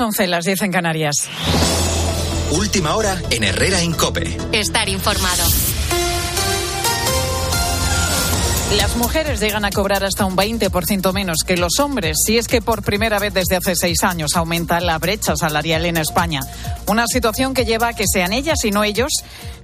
[0.00, 1.28] 11 las 10 en Canarias.
[2.52, 4.36] Última hora en Herrera en Cope.
[4.52, 5.44] Estar informado.
[8.76, 12.60] Las mujeres llegan a cobrar hasta un 20% menos que los hombres, si es que
[12.60, 16.42] por primera vez desde hace seis años aumenta la brecha salarial en España.
[16.86, 19.10] Una situación que lleva a que sean ellas y no ellos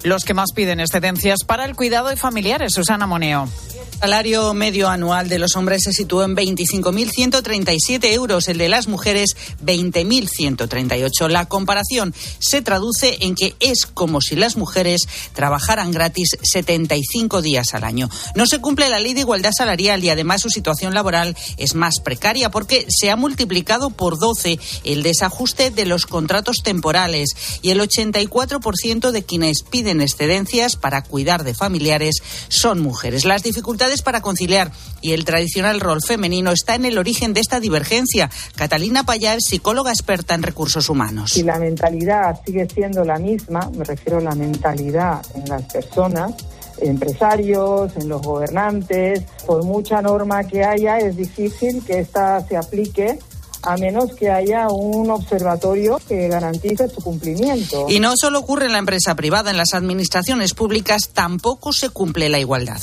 [0.05, 2.73] los que más piden excedencias para el cuidado de familiares.
[2.73, 3.47] Susana Moneo.
[3.95, 8.87] El salario medio anual de los hombres se situó en 25.137 euros, el de las
[8.87, 9.31] mujeres
[9.65, 11.29] 20.138.
[11.29, 15.03] La comparación se traduce en que es como si las mujeres
[15.33, 18.11] trabajaran gratis 75 días al año.
[18.35, 22.01] No se cumple la ley de igualdad salarial y además su situación laboral es más
[22.01, 27.31] precaria porque se ha multiplicado por 12 el desajuste de los contratos temporales
[27.63, 32.17] y el 84% de quienes piden excedencias para cuidar de familiares
[32.49, 33.25] son mujeres.
[33.25, 37.61] Las dificultades para conciliar y el tradicional rol femenino está en el origen de esta
[37.61, 38.31] divergencia.
[38.57, 41.33] Catalina Payar, psicóloga experta en recursos humanos.
[41.33, 46.33] Si la mentalidad sigue siendo la misma, me refiero a la mentalidad en las personas,
[46.81, 53.19] empresarios, en los gobernantes, por mucha norma que haya, es difícil que esta se aplique
[53.67, 57.87] a menos que haya un observatorio que garantice su cumplimiento.
[57.89, 62.29] Y no solo ocurre en la empresa privada, en las administraciones públicas tampoco se cumple
[62.29, 62.81] la igualdad.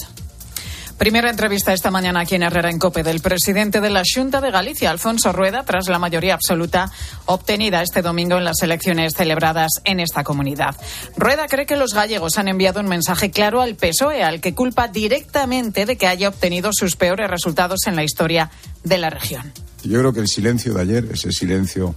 [1.01, 4.51] Primera entrevista esta mañana aquí en Herrera en Cope del presidente de la Junta de
[4.51, 6.91] Galicia, Alfonso Rueda, tras la mayoría absoluta
[7.25, 10.75] obtenida este domingo en las elecciones celebradas en esta comunidad.
[11.17, 14.89] Rueda cree que los gallegos han enviado un mensaje claro al PSOE, al que culpa
[14.89, 18.51] directamente de que haya obtenido sus peores resultados en la historia
[18.83, 19.51] de la región.
[19.83, 21.95] Yo creo que el silencio de ayer, ese silencio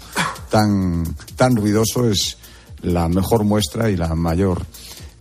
[0.49, 1.05] tan,
[1.37, 2.39] tan ruidoso, es
[2.81, 4.65] la mejor muestra y la mayor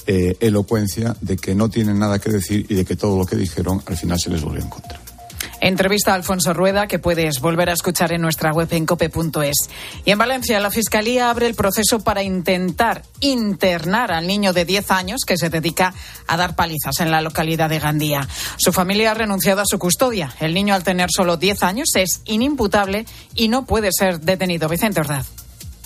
[0.07, 3.35] eh, elocuencia de que no tienen nada que decir y de que todo lo que
[3.35, 4.99] dijeron al final se les volvió en contra.
[5.63, 9.69] Entrevista a Alfonso Rueda que puedes volver a escuchar en nuestra web en cope.es.
[10.03, 14.91] Y en Valencia, la Fiscalía abre el proceso para intentar internar al niño de 10
[14.91, 15.93] años que se dedica
[16.27, 18.27] a dar palizas en la localidad de Gandía.
[18.57, 20.35] Su familia ha renunciado a su custodia.
[20.41, 24.67] El niño, al tener solo 10 años, es inimputable y no puede ser detenido.
[24.67, 25.42] Vicente Ordaz.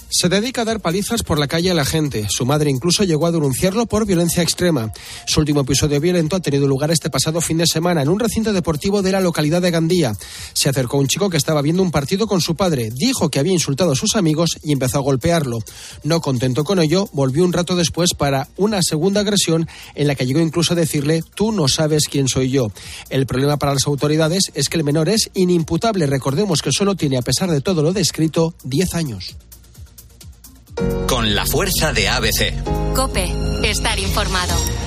[0.10, 2.28] Se dedica a dar palizas por la calle a la gente.
[2.30, 4.94] Su madre incluso llegó a denunciarlo por violencia extrema.
[5.26, 8.54] Su último episodio violento ha tenido lugar este pasado fin de semana en un recinto
[8.54, 10.14] deportivo de la localidad de Gandía.
[10.54, 13.52] Se acercó un chico que estaba viendo un partido con su padre, dijo que había
[13.52, 15.60] insultado a sus amigos y empezó a golpearlo.
[16.04, 20.26] No contento con ello, volvió un rato después para una segunda agresión en la que
[20.26, 22.72] llegó incluso a decirle tú no sabes quién soy yo.
[23.10, 26.08] El problema para las autoridades es que el menor es inimputable.
[26.08, 29.36] Recordemos que solo tiene, a pesar de todo lo descrito, 10 años
[31.08, 32.54] con la fuerza de ABC.
[32.94, 34.87] Cope, estar informado.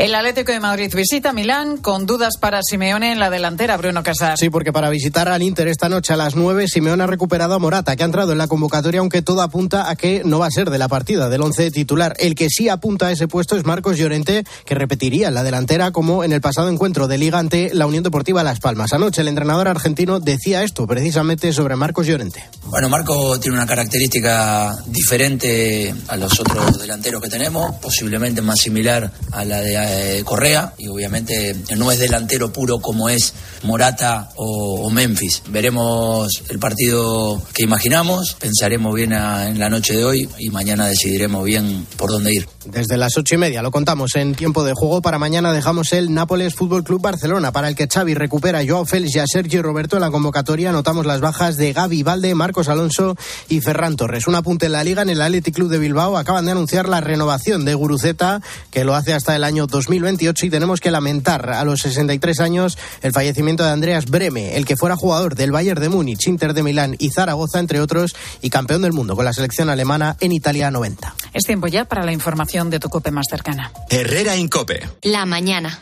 [0.00, 4.40] El Atlético de Madrid visita Milán con dudas para Simeone en la delantera, Bruno Casas.
[4.40, 7.58] Sí, porque para visitar al Inter esta noche a las 9, Simeone ha recuperado a
[7.58, 10.50] Morata, que ha entrado en la convocatoria, aunque todo apunta a que no va a
[10.50, 12.16] ser de la partida, del 11 titular.
[12.18, 15.90] El que sí apunta a ese puesto es Marcos Llorente, que repetiría en la delantera
[15.90, 18.94] como en el pasado encuentro de Liga ante la Unión Deportiva Las Palmas.
[18.94, 22.42] Anoche el entrenador argentino decía esto precisamente sobre Marcos Llorente.
[22.64, 29.12] Bueno, Marco tiene una característica diferente a los otros delanteros que tenemos, posiblemente más similar
[29.32, 34.88] a la de eh, Correa y obviamente no es delantero puro como es Morata o,
[34.90, 35.42] Memphis.
[35.48, 41.44] Veremos el partido que imaginamos, pensaremos bien en la noche de hoy y mañana decidiremos
[41.44, 42.48] bien por dónde ir.
[42.64, 45.00] Desde las ocho y media lo contamos en tiempo de juego.
[45.00, 48.84] Para mañana dejamos el Nápoles Fútbol Club Barcelona, para el que Xavi recupera a Joao
[48.84, 50.72] Félix y a Sergio Roberto en la convocatoria.
[50.72, 53.16] Notamos las bajas de Gaby Valde, Marcos Alonso
[53.48, 54.26] y Ferran Torres.
[54.26, 56.16] Un apunte en la liga en el Athletic Club de Bilbao.
[56.16, 60.50] Acaban de anunciar la renovación de Guruceta, que lo hace hasta el año 2028 y
[60.50, 64.96] tenemos que lamentar a los 63 años el fallecimiento de Andreas Breme, el que fuera
[64.96, 68.92] jugador del Bayern de Múnich, Inter de Milán y Zaragoza, entre otros, y campeón del
[68.92, 71.14] mundo con la selección alemana en Italia 90.
[71.32, 73.72] Es tiempo ya para la información de tu COPE más cercana.
[73.88, 74.88] Herrera Incope.
[75.02, 75.80] La mañana.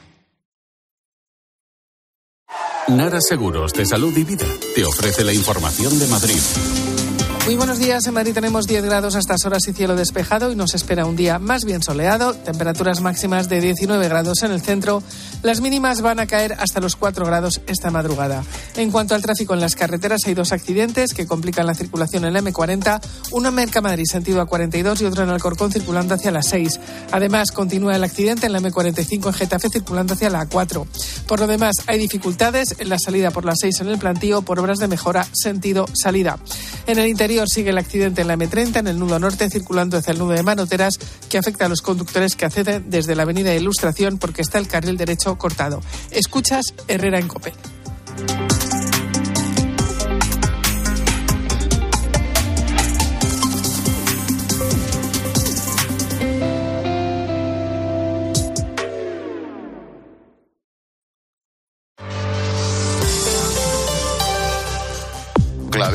[2.88, 6.41] Nara Seguros de Salud y Vida te ofrece la información de Madrid.
[7.48, 8.06] Muy buenos días.
[8.06, 11.16] En Madrid tenemos 10 grados a estas horas y cielo despejado y nos espera un
[11.16, 12.34] día más bien soleado.
[12.34, 15.03] Temperaturas máximas de 19 grados en el centro.
[15.42, 18.45] Las mínimas van a caer hasta los 4 grados esta madrugada.
[18.77, 22.34] En cuanto al tráfico en las carreteras, hay dos accidentes que complican la circulación en
[22.34, 23.00] la M40.
[23.30, 26.78] Uno en Mercamadrid, sentido A42, y otro en Alcorcón, circulando hacia la 6.
[27.12, 30.86] Además, continúa el accidente en la M45 en Getafe, circulando hacia la A4.
[31.27, 34.60] Por lo demás, hay dificultades en la salida por la 6 en el plantío por
[34.60, 36.39] obras de mejora sentido salida.
[36.86, 40.13] En el interior, sigue el accidente en la M30 en el nudo norte circulando hacia
[40.13, 40.99] el nudo de Manoteras
[41.29, 44.97] que afecta a los conductores que acceden desde la avenida Ilustración porque está el carril
[44.97, 45.81] derecho cortado.
[46.11, 47.53] Escuchas Herrera en Cope.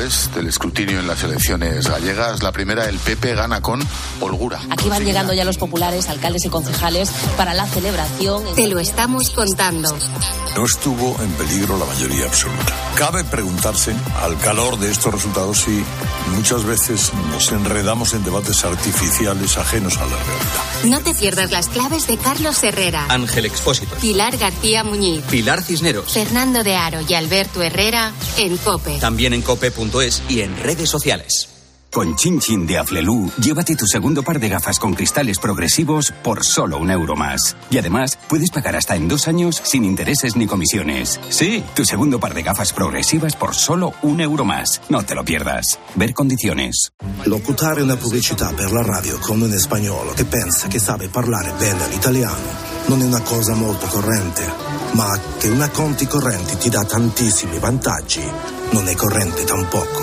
[0.04, 2.42] Del escrutinio en las elecciones gallegas.
[2.42, 3.80] La primera, el PP gana con
[4.20, 4.60] holgura.
[4.68, 8.42] Aquí van llegando ya los populares, alcaldes y concejales para la celebración.
[8.54, 9.96] Te lo estamos contando.
[10.56, 12.74] No estuvo en peligro la mayoría absoluta.
[12.96, 15.82] Cabe preguntarse, al calor de estos resultados, si
[16.36, 20.84] muchas veces nos enredamos en debates artificiales ajenos a la realidad.
[20.84, 26.12] No te pierdas las claves de Carlos Herrera, Ángel Expósito, Pilar García Muñiz, Pilar Cisneros,
[26.12, 28.98] Fernando de Aro y Alberto Herrera en COPE.
[29.00, 29.42] también en
[29.94, 31.48] cope.es y en redes sociales.
[31.90, 36.44] Con Chin Chin de Aflelu, llévate tu segundo par de gafas con cristales progresivos por
[36.44, 37.56] solo un euro más.
[37.70, 41.20] Y además, puedes pagar hasta en dos años sin intereses ni comisiones.
[41.28, 44.80] Sí, tu segundo par de gafas progresivas por solo un euro más.
[44.88, 45.78] No te lo pierdas.
[45.94, 46.90] Ver condiciones.
[47.26, 51.88] Locutare una pubblicità per la radio con un spagnolo che pensa che sabe parlare bene
[51.90, 54.42] l'italiano non è una cosa molto corrente,
[54.92, 58.22] ma che una conti correnti ti dà tantissimi vantaggi
[58.74, 60.02] non è corrente tampoco.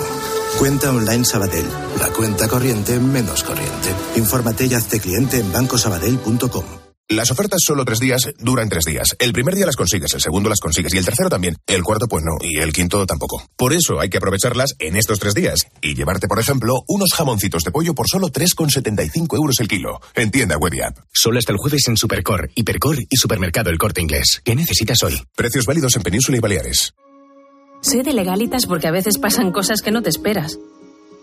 [0.56, 3.94] Cuenta online Sabadell, la cuenta corriente menos corriente.
[4.14, 6.64] Infórmate y hazte cliente en bancosabadell.com.
[7.08, 9.14] Las ofertas solo tres días duran tres días.
[9.18, 11.56] El primer día las consigues, el segundo las consigues y el tercero también.
[11.66, 13.44] El cuarto pues no y el quinto tampoco.
[13.56, 17.64] Por eso hay que aprovecharlas en estos tres días y llevarte, por ejemplo, unos jamoncitos
[17.64, 20.00] de pollo por solo 3,75 euros el kilo.
[20.14, 20.96] En tienda web y app.
[21.12, 24.40] Solo hasta el jueves en Supercor, Hipercor y Supermercado El Corte Inglés.
[24.42, 25.22] ¿Qué necesitas hoy?
[25.36, 26.94] Precios válidos en Península y Baleares.
[27.82, 30.56] Soy de legalitas porque a veces pasan cosas que no te esperas.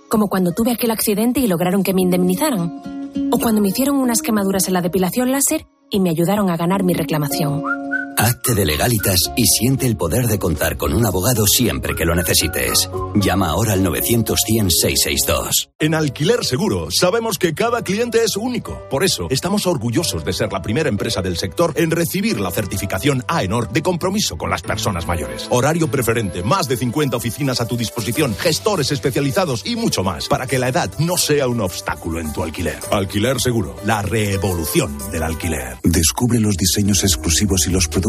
[0.10, 3.10] Como cuando tuve aquel accidente y lograron que me indemnizaran.
[3.32, 6.84] O cuando me hicieron unas quemaduras en la depilación láser y me ayudaron a ganar
[6.84, 7.79] mi reclamación.
[8.20, 12.14] Hazte de legalitas y siente el poder de contar con un abogado siempre que lo
[12.14, 12.90] necesites.
[13.16, 15.70] Llama ahora al 900-100-662.
[15.80, 18.78] En Alquiler Seguro sabemos que cada cliente es único.
[18.90, 23.24] Por eso estamos orgullosos de ser la primera empresa del sector en recibir la certificación
[23.30, 25.48] AENOR de compromiso con las personas mayores.
[25.50, 30.46] Horario preferente, más de 50 oficinas a tu disposición, gestores especializados y mucho más para
[30.46, 32.80] que la edad no sea un obstáculo en tu alquiler.
[32.92, 35.78] Alquiler Seguro, la revolución del alquiler.
[35.84, 38.09] Descubre los diseños exclusivos y los productos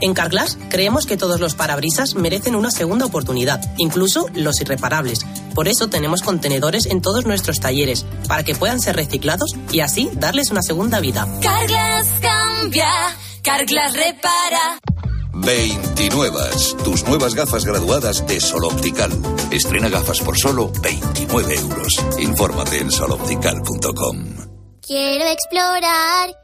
[0.00, 5.20] En Carglass creemos que todos los parabrisas merecen una segunda oportunidad, incluso los irreparables.
[5.54, 10.10] Por eso tenemos contenedores en todos nuestros talleres, para que puedan ser reciclados y así
[10.14, 11.28] darles una segunda vida.
[11.42, 12.90] Carglass cambia,
[13.42, 14.80] Carglass repara.
[15.32, 16.40] 29.
[16.84, 19.10] Tus nuevas gafas graduadas de Sol Optical.
[19.50, 22.04] Estrena gafas por solo 29 euros.
[22.18, 24.24] Infórmate en soloptical.com.
[24.80, 26.43] Quiero explorar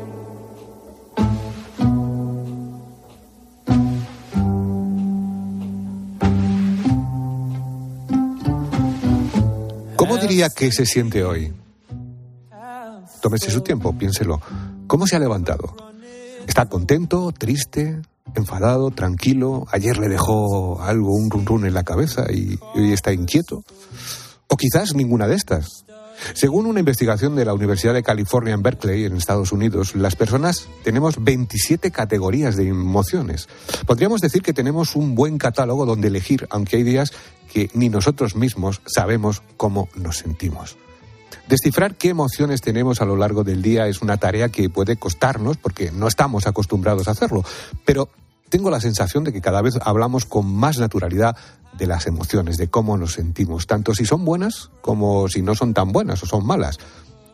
[10.21, 11.53] Diría que se siente hoy?
[13.21, 14.41] Tómese su tiempo, piénselo.
[14.87, 15.75] ¿Cómo se ha levantado?
[16.47, 18.01] ¿Está contento, triste,
[18.35, 19.65] enfadado, tranquilo?
[19.71, 23.63] Ayer le dejó algo, un run run en la cabeza y hoy está inquieto.
[24.47, 25.85] O quizás ninguna de estas.
[26.33, 30.67] Según una investigación de la Universidad de California en Berkeley, en Estados Unidos, las personas
[30.83, 33.47] tenemos 27 categorías de emociones.
[33.85, 37.11] Podríamos decir que tenemos un buen catálogo donde elegir, aunque hay días
[37.51, 40.77] que ni nosotros mismos sabemos cómo nos sentimos.
[41.47, 45.57] Descifrar qué emociones tenemos a lo largo del día es una tarea que puede costarnos
[45.57, 47.43] porque no estamos acostumbrados a hacerlo,
[47.83, 48.07] pero
[48.51, 51.37] tengo la sensación de que cada vez hablamos con más naturalidad
[51.77, 55.73] de las emociones, de cómo nos sentimos, tanto si son buenas como si no son
[55.73, 56.77] tan buenas o son malas.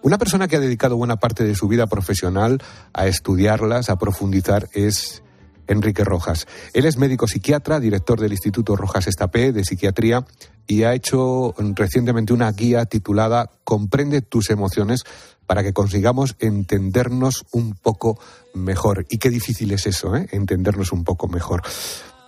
[0.03, 2.61] Una persona que ha dedicado buena parte de su vida profesional
[2.93, 5.23] a estudiarlas, a profundizar, es
[5.65, 6.47] Enrique Rojas.
[6.73, 10.23] Él es médico psiquiatra, director del Instituto Rojas Estapé de Psiquiatría
[10.67, 15.03] y ha hecho recientemente una guía titulada Comprende tus emociones
[15.45, 18.19] para que consigamos entendernos un poco
[18.53, 19.05] mejor.
[19.09, 20.27] Y qué difícil es eso, ¿eh?
[20.31, 21.63] entendernos un poco mejor.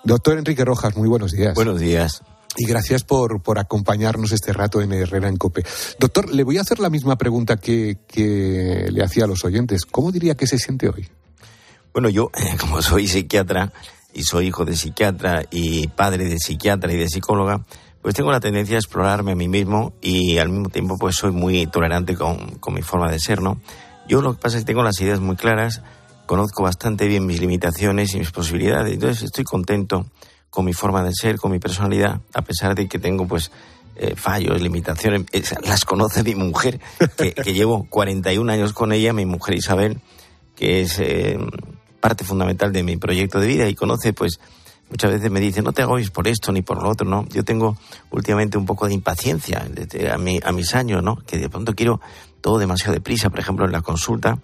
[0.05, 1.53] Doctor Enrique Rojas, muy buenos días.
[1.53, 2.21] Buenos días.
[2.55, 5.63] Y gracias por, por acompañarnos este rato en Herrera en Cope.
[5.99, 9.85] Doctor, le voy a hacer la misma pregunta que, que le hacía a los oyentes.
[9.85, 11.07] ¿Cómo diría que se siente hoy?
[11.93, 13.73] Bueno, yo, como soy psiquiatra,
[14.13, 17.65] y soy hijo de psiquiatra y padre de psiquiatra y de psicóloga,
[18.01, 21.31] pues tengo la tendencia a explorarme a mí mismo y al mismo tiempo pues soy
[21.31, 23.59] muy tolerante con, con mi forma de ser, ¿no?
[24.07, 25.81] Yo lo que pasa es que tengo las ideas muy claras,
[26.25, 30.05] conozco bastante bien mis limitaciones y mis posibilidades, entonces estoy contento
[30.49, 33.51] con mi forma de ser, con mi personalidad, a pesar de que tengo pues
[33.95, 35.25] eh, fallos, limitaciones,
[35.63, 36.79] las conoce mi mujer,
[37.17, 39.99] que, que, llevo 41 años con ella, mi mujer Isabel,
[40.55, 41.37] que es eh,
[41.99, 44.39] parte fundamental de mi proyecto de vida y conoce pues
[44.89, 47.27] muchas veces me dice, no te hagáis por esto ni por lo otro, ¿no?
[47.29, 47.77] Yo tengo
[48.11, 49.65] últimamente un poco de impaciencia
[50.11, 51.17] a, mi, a mis años, ¿no?
[51.17, 52.01] Que de pronto quiero
[52.41, 54.39] todo demasiado deprisa, por ejemplo, en la consulta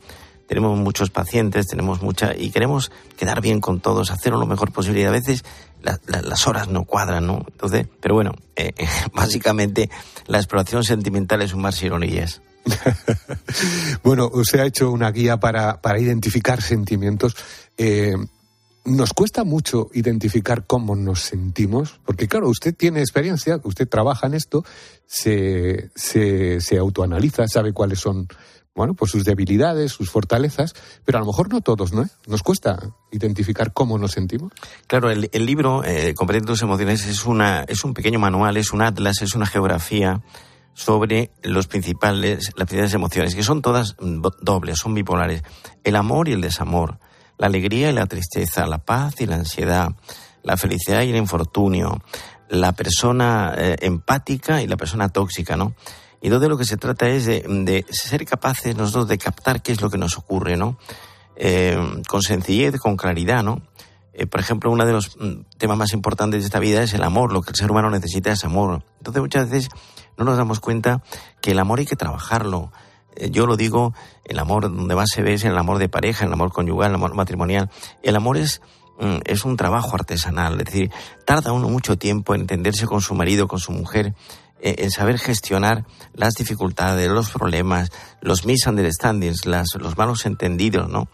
[0.48, 5.02] tenemos muchos pacientes, tenemos mucha y queremos quedar bien con todos, hacerlo lo mejor posible
[5.02, 5.44] y a veces
[6.08, 7.46] las horas no cuadran, ¿no?
[7.48, 8.74] Entonces, pero bueno, eh,
[9.14, 9.90] básicamente
[10.28, 11.74] la exploración sentimental es un mar
[14.04, 17.36] bueno, usted ha hecho una guía para, para identificar sentimientos.
[17.78, 18.16] Eh,
[18.86, 24.36] nos cuesta mucho identificar cómo nos sentimos, porque claro, usted tiene experiencia, usted trabaja en
[24.36, 24.64] esto,
[25.06, 28.28] se, se, se autoanaliza, sabe cuáles son
[28.76, 30.74] bueno, pues sus debilidades, sus fortalezas,
[31.06, 32.06] pero a lo mejor no todos, ¿no?
[32.28, 32.78] Nos cuesta
[33.10, 34.52] identificar cómo nos sentimos.
[34.88, 38.82] Claro, el, libro, eh, Comprende tus emociones, es, una, es un pequeño manual, es un
[38.82, 40.22] atlas, es una geografía
[40.74, 43.96] sobre los principales, las principales emociones, que son todas
[44.42, 45.42] dobles, son bipolares.
[45.86, 47.00] El amor y el desamor,
[47.38, 49.92] la alegría y la tristeza, la paz y la ansiedad,
[50.44, 52.02] la felicidad y el infortunio,
[52.50, 55.74] la persona eh, empática y la persona tóxica, ¿no?
[56.22, 59.82] Y de lo que se trata es de, ser capaces nosotros de captar qué es
[59.82, 60.78] lo que nos ocurre, ¿no?
[61.36, 61.78] Eh,
[62.08, 63.62] con sencillez, con claridad, ¿no?
[64.12, 67.04] Eh, por ejemplo, uno de los mm, temas más importantes de esta vida es el
[67.04, 67.34] amor.
[67.34, 68.82] Lo que el ser humano necesita es amor.
[68.98, 69.70] Entonces, muchas veces
[70.18, 71.04] no nos damos cuenta
[71.42, 72.72] que el amor hay que trabajarlo.
[73.16, 73.94] Eh, yo lo digo,
[74.24, 76.96] el amor donde más se ve es el amor de pareja, el amor conyugal, el
[76.96, 77.70] amor matrimonial.
[78.04, 78.62] El amor es
[79.00, 80.92] mm, es un trabajo artesanal, es decir,
[81.26, 84.14] tarda uno mucho tiempo en entenderse con su marido, con su mujer,
[84.62, 87.92] eh, en saber gestionar las dificultades, los problemas,
[88.22, 91.08] los misunderstandings, las, los malos entendidos, ¿no?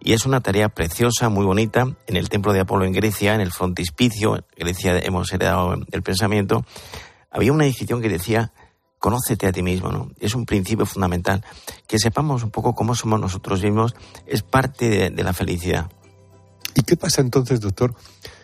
[0.00, 1.86] Y es una tarea preciosa, muy bonita.
[2.06, 6.02] En el templo de Apolo en Grecia, en el frontispicio, en Grecia hemos heredado el
[6.02, 6.64] pensamiento,
[7.30, 8.52] había una inscripción que decía,
[8.98, 10.10] conócete a ti mismo, ¿no?
[10.18, 11.44] Es un principio fundamental.
[11.86, 13.94] Que sepamos un poco cómo somos nosotros mismos
[14.26, 15.90] es parte de la felicidad.
[16.74, 17.94] ¿Y qué pasa entonces, doctor?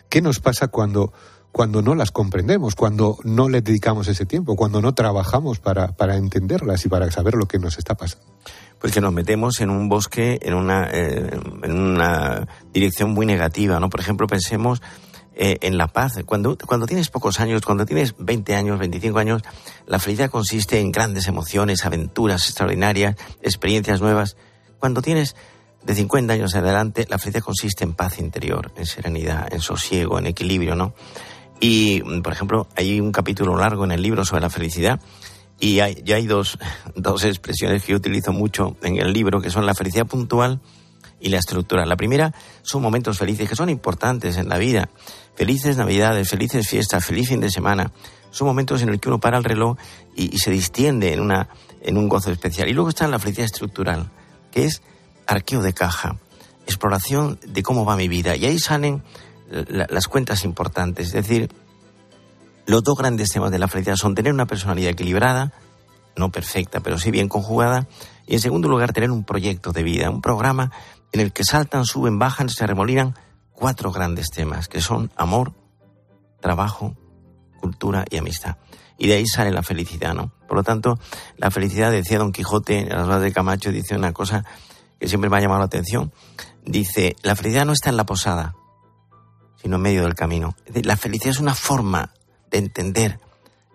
[0.09, 1.13] ¿Qué nos pasa cuando
[1.55, 6.17] cuando no las comprendemos, cuando no le dedicamos ese tiempo, cuando no trabajamos para, para
[6.17, 8.25] entenderlas y para saber lo que nos está pasando.
[8.77, 11.29] Pues que nos metemos en un bosque, en una, eh,
[11.63, 13.89] en una dirección muy negativa, ¿no?
[13.89, 14.81] Por ejemplo, pensemos
[15.37, 16.13] eh, en la paz.
[16.25, 19.41] Cuando, cuando tienes pocos años, cuando tienes 20 años, 25 años,
[19.85, 24.37] la felicidad consiste en grandes emociones, aventuras extraordinarias, experiencias nuevas.
[24.79, 25.35] Cuando tienes
[25.83, 30.27] de 50 años adelante, la felicidad consiste en paz interior, en serenidad, en sosiego, en
[30.27, 30.93] equilibrio, ¿no?
[31.59, 35.01] Y, por ejemplo, hay un capítulo largo en el libro sobre la felicidad
[35.59, 36.57] y ya hay dos,
[36.95, 40.61] dos expresiones que utilizo mucho en el libro, que son la felicidad puntual
[41.25, 41.87] y la estructura.
[41.87, 44.89] La primera son momentos felices que son importantes en la vida.
[45.35, 47.91] Felices Navidades, felices fiestas, feliz fin de semana.
[48.29, 49.75] Son momentos en el que uno para el reloj
[50.15, 51.49] y, se distiende en, una,
[51.81, 52.69] en un gozo especial.
[52.69, 54.11] Y luego está la felicidad estructural,
[54.51, 54.83] que es
[55.25, 56.19] arqueo de caja,
[56.67, 58.35] exploración de cómo va mi vida.
[58.35, 59.01] Y ahí salen
[59.49, 61.07] las cuentas importantes.
[61.07, 61.49] Es decir,
[62.67, 65.53] los dos grandes temas de la felicidad son tener una personalidad equilibrada,
[66.15, 67.87] no perfecta, pero sí bien conjugada,
[68.27, 70.71] y en segundo lugar tener un proyecto de vida, un programa
[71.15, 73.15] en el que saltan, suben, bajan, se remolinan
[73.53, 75.53] cuatro grandes temas, que son amor,
[76.41, 76.93] trabajo,
[77.61, 78.57] cultura y amistad.
[78.97, 80.33] Y de ahí sale la felicidad, ¿no?
[80.45, 80.99] Por lo tanto,
[81.37, 84.43] la felicidad, decía Don Quijote en las bases de Camacho, dice una cosa
[84.99, 86.11] que siempre me ha llamado la atención.
[86.65, 88.53] Dice, la felicidad no está en la posada,
[89.55, 90.57] sino en medio del camino.
[90.65, 92.11] La felicidad es una forma
[92.51, 93.21] de entender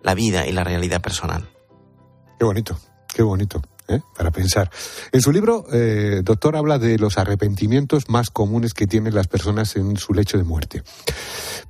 [0.03, 1.49] la vida y la realidad personal.
[2.37, 2.77] Qué bonito,
[3.11, 3.63] qué bonito.
[3.87, 3.99] ¿Eh?
[4.15, 4.69] Para pensar.
[5.11, 9.75] En su libro, eh, doctor habla de los arrepentimientos más comunes que tienen las personas
[9.75, 10.83] en su lecho de muerte.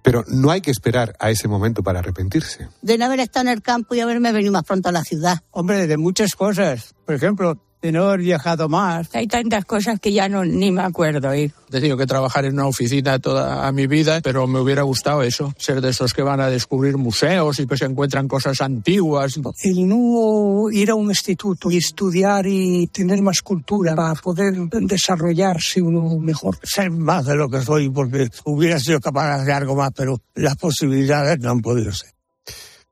[0.01, 2.69] Pero no hay que esperar a ese momento para arrepentirse.
[2.81, 5.41] De no haber estado en el campo y haberme venido más pronto a la ciudad.
[5.51, 6.95] Hombre, de muchas cosas.
[7.05, 9.09] Por ejemplo, de no haber viajado más.
[9.13, 11.51] Hay tantas cosas que ya no ni me acuerdo ir.
[11.69, 15.53] He tenido que trabajar en una oficina toda mi vida, pero me hubiera gustado eso,
[15.57, 19.39] ser de esos que van a descubrir museos y que se encuentran cosas antiguas.
[19.63, 25.81] El no ir a un instituto y estudiar y tener más cultura para poder desarrollarse
[25.81, 26.59] uno mejor.
[26.63, 30.19] Ser más de lo que soy, porque hubiera sido capaz de hacer algo más, pero
[30.35, 32.11] las posibilidades no han podido ser.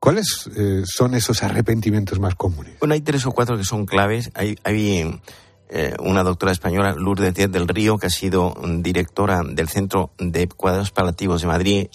[0.00, 2.78] ¿Cuáles eh, son esos arrepentimientos más comunes?
[2.78, 4.30] Bueno, hay tres o cuatro que son claves.
[4.34, 5.20] Hay, hay
[5.68, 10.48] eh, una doctora española, Lourdes Díaz del Río, que ha sido directora del Centro de
[10.48, 11.86] Cuidados Paliativos de Madrid,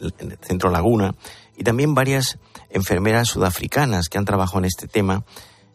[0.41, 1.15] Centro Laguna,
[1.57, 2.37] y también varias
[2.69, 5.23] enfermeras sudafricanas que han trabajado en este tema,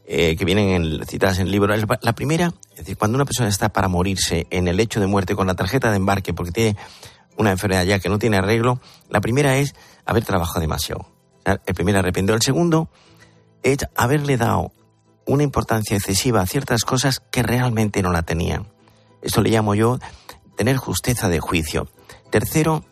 [0.07, 1.75] eh, que vienen en- citadas en el libro.
[1.77, 5.35] La primera, es decir, cuando una persona está para morirse en el hecho de muerte
[5.35, 6.77] con la tarjeta de embarque porque tiene
[7.37, 9.75] una enfermedad ya que no tiene arreglo, la primera es
[10.07, 11.07] haber trabajado demasiado.
[11.45, 12.35] El primer arrepentido.
[12.35, 12.89] El segundo
[13.63, 14.73] es haberle dado
[15.27, 18.69] una importancia excesiva a ciertas cosas que realmente no la tenían.
[19.23, 19.99] Esto le llamo yo
[20.57, 21.89] tener justeza de juicio.
[22.31, 22.85] Tercero,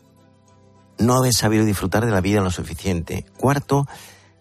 [0.98, 3.26] no haber sabido disfrutar de la vida lo suficiente.
[3.36, 3.86] Cuarto,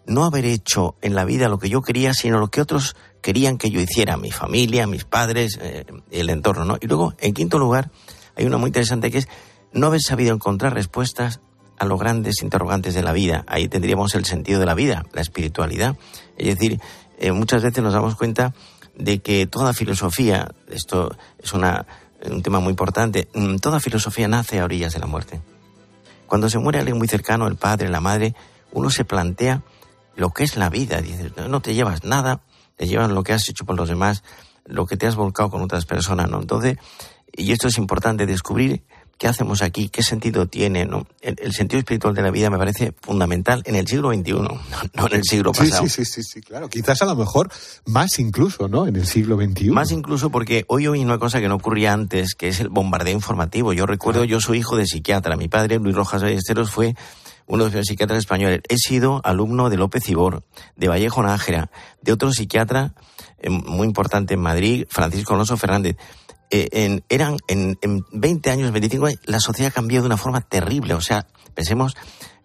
[0.06, 3.58] no haber hecho en la vida lo que yo quería, sino lo que otros querían
[3.58, 6.76] que yo hiciera, mi familia, mis padres, eh, el entorno, ¿no?
[6.80, 7.90] Y luego, en quinto lugar,
[8.36, 9.28] hay una muy interesante que es
[9.72, 11.40] no haber sabido encontrar respuestas
[11.78, 13.44] a los grandes interrogantes de la vida.
[13.46, 15.96] Ahí tendríamos el sentido de la vida, la espiritualidad.
[16.36, 16.80] Es decir,
[17.18, 18.54] eh, muchas veces nos damos cuenta
[18.96, 21.86] de que toda filosofía, esto es una,
[22.24, 25.40] un tema muy importante, mm, toda filosofía nace a orillas de la muerte.
[26.26, 28.34] Cuando se muere alguien muy cercano, el padre, la madre,
[28.72, 29.62] uno se plantea
[30.14, 31.00] lo que es la vida.
[31.00, 32.40] Dices, no, te llevas nada,
[32.76, 34.24] te llevan lo que has hecho por los demás,
[34.66, 36.40] lo que te has volcado con otras personas, ¿no?
[36.40, 36.76] Entonces,
[37.32, 38.82] y esto es importante, descubrir
[39.18, 41.06] qué hacemos aquí, qué sentido tiene, ¿no?
[41.20, 45.06] El, el sentido espiritual de la vida me parece fundamental en el siglo XXI, no,
[45.06, 45.82] en el siglo Sí, pasado.
[45.88, 46.68] sí, sí, sí, sí, claro.
[46.68, 47.50] Quizás a lo mejor
[47.86, 48.86] más incluso, ¿no?
[48.86, 49.70] En el siglo XXI.
[49.70, 53.12] Más incluso porque hoy hay una cosa que no ocurría antes, que es el bombardeo
[53.14, 53.72] informativo.
[53.72, 55.36] Yo recuerdo, yo soy hijo de psiquiatra.
[55.36, 56.94] Mi padre, Luis Rojas Ballesteros, fue
[57.46, 58.60] uno de los psiquiatras españoles.
[58.68, 60.44] He sido alumno de López Ibor,
[60.76, 61.70] de Vallejo Nájera,
[62.02, 62.92] de otro psiquiatra
[63.38, 65.96] eh, muy importante en Madrid, Francisco Alonso Fernández.
[66.50, 70.40] Eh, en, eran en, en 20 años, 25 años, la sociedad cambió de una forma
[70.40, 70.94] terrible.
[70.94, 71.94] O sea, pensemos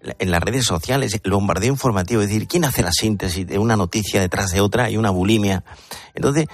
[0.02, 3.78] en las redes sociales, el bombardeo informativo, es decir, ¿quién hace la síntesis de una
[3.78, 5.64] noticia detrás de otra y una bulimia?
[6.14, 6.48] Entonces,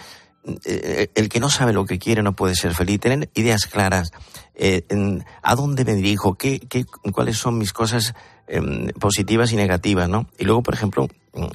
[0.66, 3.00] eh, el que no sabe lo que quiere no puede ser feliz.
[3.00, 4.12] Tener ideas claras,
[4.55, 8.14] eh, en a dónde me dirijo, qué, qué, cuáles son mis cosas
[8.48, 10.27] em, positivas y negativas, ¿no?
[10.38, 11.46] Y luego, por ejemplo, mm,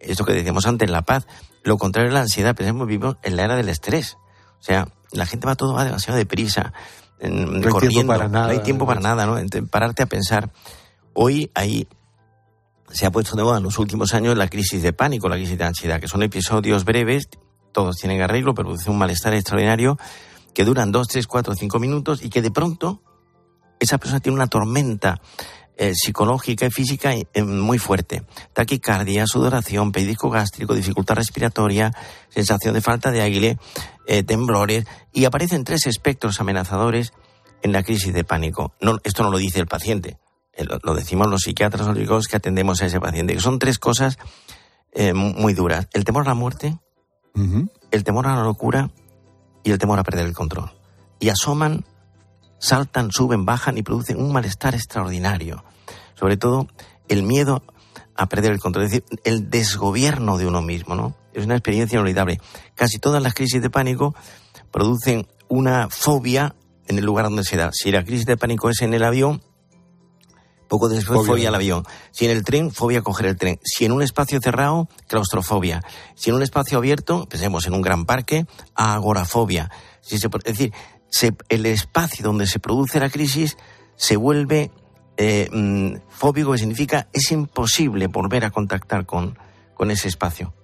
[0.00, 1.26] esto que decíamos antes, la paz,
[1.62, 4.16] lo contrario de la ansiedad, pensemos, vivimos en la era del estrés.
[4.58, 6.72] O sea, la gente va todo va demasiado deprisa,
[7.18, 8.46] en- No hay tiempo corriendo, para nada.
[8.46, 9.38] no hay tiempo para nada, ¿no?
[9.38, 10.50] Entonces, pararte a pensar.
[11.12, 11.88] Hoy hay
[12.92, 15.56] se ha puesto de moda en los últimos años la crisis de pánico, la crisis
[15.56, 17.28] de ansiedad, que son episodios breves,
[17.72, 19.96] todos tienen arreglo, pero produce un malestar extraordinario,
[20.54, 23.00] que duran dos, tres, cuatro, cinco minutos y que de pronto
[23.78, 25.20] esa persona tiene una tormenta
[25.80, 28.22] eh, psicológica y física eh, muy fuerte.
[28.52, 31.90] Taquicardia, sudoración, pellizco gástrico, dificultad respiratoria,
[32.28, 33.58] sensación de falta de aire,
[34.06, 37.12] eh, temblores, y aparecen tres espectros amenazadores
[37.62, 38.74] en la crisis de pánico.
[38.82, 40.18] No, esto no lo dice el paciente,
[40.52, 43.78] eh, lo, lo decimos los psiquiatras o los que atendemos a ese paciente, son tres
[43.78, 44.18] cosas
[44.92, 45.88] eh, mu- muy duras.
[45.94, 46.78] El temor a la muerte,
[47.90, 48.90] el temor a la locura
[49.64, 50.72] y el temor a perder el control.
[51.20, 51.84] Y asoman,
[52.60, 55.64] saltan, suben, bajan y producen un malestar extraordinario.
[56.14, 56.68] Sobre todo
[57.08, 57.62] el miedo
[58.14, 61.16] a perder el control, es decir, el desgobierno de uno mismo, ¿no?
[61.32, 62.40] Es una experiencia inolvidable.
[62.74, 64.14] Casi todas las crisis de pánico
[64.70, 66.54] producen una fobia
[66.86, 67.70] en el lugar donde se da.
[67.72, 69.42] Si la crisis de pánico es en el avión,
[70.68, 71.48] poco después Fobia.
[71.48, 71.84] al avión.
[72.12, 73.58] Si en el tren, fobia a coger el tren.
[73.64, 75.82] Si en un espacio cerrado, claustrofobia.
[76.14, 78.46] Si en un espacio abierto, pensemos en un gran parque,
[78.76, 79.68] agorafobia.
[80.00, 80.72] Si se, es decir,
[81.10, 83.56] se- el espacio donde se produce la crisis
[83.96, 84.70] se vuelve
[85.18, 89.36] eh, mm, fóbico, que significa es imposible volver a contactar con,
[89.74, 90.54] con ese espacio.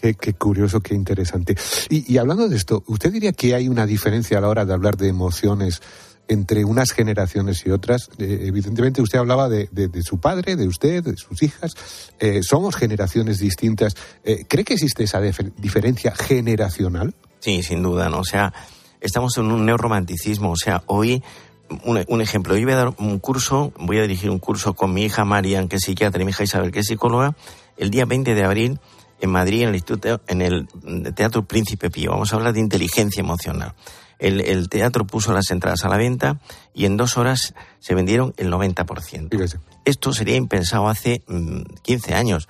[0.00, 1.56] Qué, qué curioso, qué interesante.
[1.90, 4.72] Y, y hablando de esto, ¿usted diría que hay una diferencia a la hora de
[4.72, 5.82] hablar de emociones
[6.28, 8.08] entre unas generaciones y otras?
[8.18, 11.72] Eh, evidentemente usted hablaba de, de- de su padre, de usted, de sus hijas.
[12.20, 13.94] Eh, somos generaciones distintas.
[14.24, 17.14] Eh, ¿Cree que existe esa dif- diferencia generacional?
[17.40, 18.20] Sí, sin duda, ¿no?
[18.20, 18.54] O sea,
[19.00, 20.50] estamos en un neorromanticismo.
[20.50, 21.22] O sea, hoy,
[21.84, 24.92] un, un ejemplo, yo voy a dar un curso, voy a dirigir un curso con
[24.92, 27.36] mi hija Marian, que es psiquiatra, y mi hija Isabel, que es psicóloga,
[27.76, 28.80] el día 20 de abril
[29.20, 30.68] en Madrid, en el Instituto, en el
[31.14, 32.10] Teatro Príncipe Pío.
[32.10, 33.74] Vamos a hablar de inteligencia emocional.
[34.18, 36.40] El, el teatro puso las entradas a la venta
[36.74, 39.60] y en dos horas se vendieron el 90%.
[39.84, 42.48] Esto sería impensado hace mm, 15 años.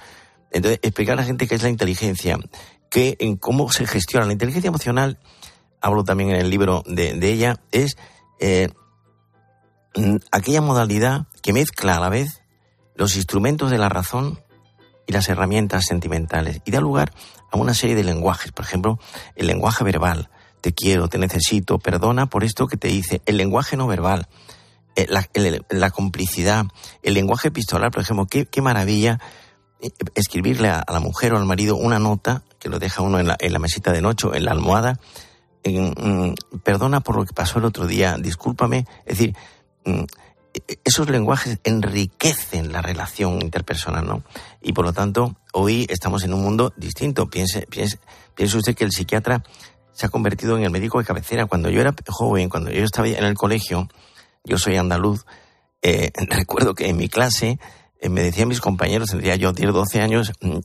[0.51, 2.39] Entonces, explicar a la gente qué es la inteligencia,
[2.91, 5.19] que, en cómo se gestiona la inteligencia emocional,
[5.81, 7.97] hablo también en el libro de, de ella, es
[8.41, 8.69] eh,
[10.31, 12.43] aquella modalidad que mezcla a la vez
[12.95, 14.41] los instrumentos de la razón
[15.07, 17.12] y las herramientas sentimentales y da lugar
[17.51, 18.53] a una serie de lenguajes.
[18.53, 18.99] Por ejemplo,
[19.37, 23.23] el lenguaje verbal, te quiero, te necesito, perdona por esto que te hice.
[23.25, 24.29] El lenguaje no verbal,
[24.97, 26.67] eh, la, complicidad,
[27.03, 29.21] el lenguaje epistolar, por ejemplo, qué, qué maravilla
[29.81, 33.29] eh, escribirle a, la mujer o al marido una nota que lo deja uno en
[33.29, 34.99] la, en la mesita de noche, en la almohada,
[35.64, 38.87] mm, perdona por lo que pasó el otro día, discúlpame.
[39.05, 39.37] Es decir,
[39.85, 40.05] mm,
[40.85, 44.23] esos lenguajes enriquecen la relación interpersonal, ¿no?
[44.62, 47.29] Y por lo tanto, hoy estamos en un mundo distinto.
[47.29, 47.99] Piense, piense,
[48.35, 49.42] piense usted que el psiquiatra
[49.92, 51.47] se ha convertido en el médico de cabecera.
[51.47, 53.88] Cuando yo era joven, cuando yo estaba en el colegio,
[54.44, 55.27] yo soy andaluz,
[55.83, 57.59] eh, recuerdo que en mi clase
[58.01, 60.59] eh, me decían mis compañeros, tendría yo 10, 12 años, mm,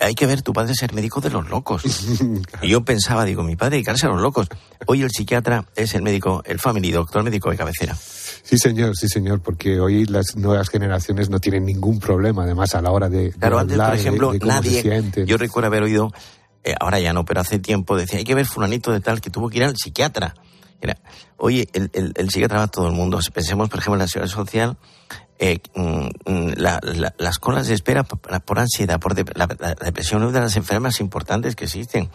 [0.00, 1.82] hay que ver tu padre ser médico de los locos.
[2.62, 4.48] y yo pensaba, digo, mi padre dedicarse a los locos.
[4.86, 7.94] Hoy el psiquiatra es el médico, el family doctor, médico de cabecera.
[7.94, 12.82] Sí, señor, sí, señor, porque hoy las nuevas generaciones no tienen ningún problema, además, a
[12.82, 16.12] la hora de, claro, antes, por ejemplo, de, nadie, yo recuerdo haber oído,
[16.62, 19.30] eh, ahora ya no, pero hace tiempo decía, hay que ver fulanito de tal que
[19.30, 20.34] tuvo que ir al psiquiatra.
[20.80, 20.98] Era,
[21.38, 23.18] oye, el, el, el psiquiatra va a todo el mundo.
[23.32, 24.76] Pensemos, por ejemplo, en la seguridad social,
[25.46, 29.74] eh, mm, la, la, las colas de espera por, por ansiedad, por de, la, la,
[29.74, 32.08] depresión es una de las enfermedades importantes que existen.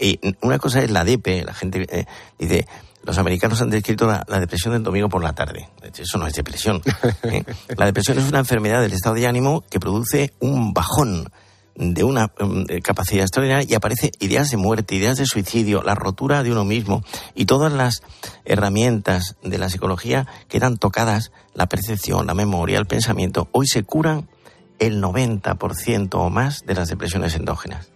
[0.00, 2.06] Y una cosa es la DEPE, la gente eh,
[2.38, 2.68] dice,
[3.02, 5.68] los americanos han descrito la, la, depresión del domingo por la tarde.
[5.98, 6.80] Eso no es depresión.
[7.24, 7.42] ¿eh?
[7.76, 11.28] La depresión es una enfermedad del estado de ánimo que produce un bajón
[11.80, 16.42] de una um, capacidad extraordinaria y aparece ideas de muerte, ideas de suicidio, la rotura
[16.42, 17.02] de uno mismo
[17.34, 18.02] y todas las
[18.44, 24.28] herramientas de la psicología quedan tocadas, la percepción, la memoria, el pensamiento, hoy se curan
[24.78, 27.90] el 90% o más de las depresiones endógenas.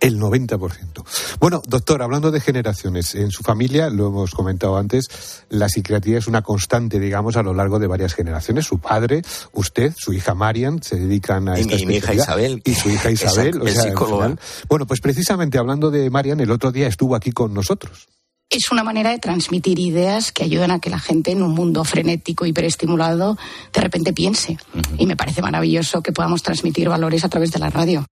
[0.00, 1.04] El 90%.
[1.38, 6.26] Bueno, doctor, hablando de generaciones, en su familia, lo hemos comentado antes, la psiquiatría es
[6.26, 8.64] una constante, digamos, a lo largo de varias generaciones.
[8.64, 12.62] Su padre, usted, su hija Marian, se dedican a y esta mi, mi hija Isabel.
[12.64, 13.60] Y su hija Isabel.
[13.60, 14.36] o sea, psicóloga.
[14.68, 18.08] Bueno, pues precisamente hablando de Marian, el otro día estuvo aquí con nosotros
[18.50, 21.84] es una manera de transmitir ideas que ayudan a que la gente en un mundo
[21.84, 23.38] frenético, hiperestimulado,
[23.72, 24.58] de repente piense.
[24.74, 24.94] Uh -huh.
[24.98, 28.04] Y me parece maravilloso que podamos transmitir valores a través de la radio.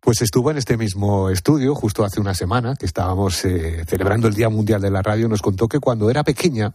[0.00, 4.34] Pues estuvo en este mismo estudio justo hace una semana que estábamos eh, celebrando el
[4.34, 5.28] Día Mundial de la Radio.
[5.28, 6.72] Nos contó que cuando era pequeña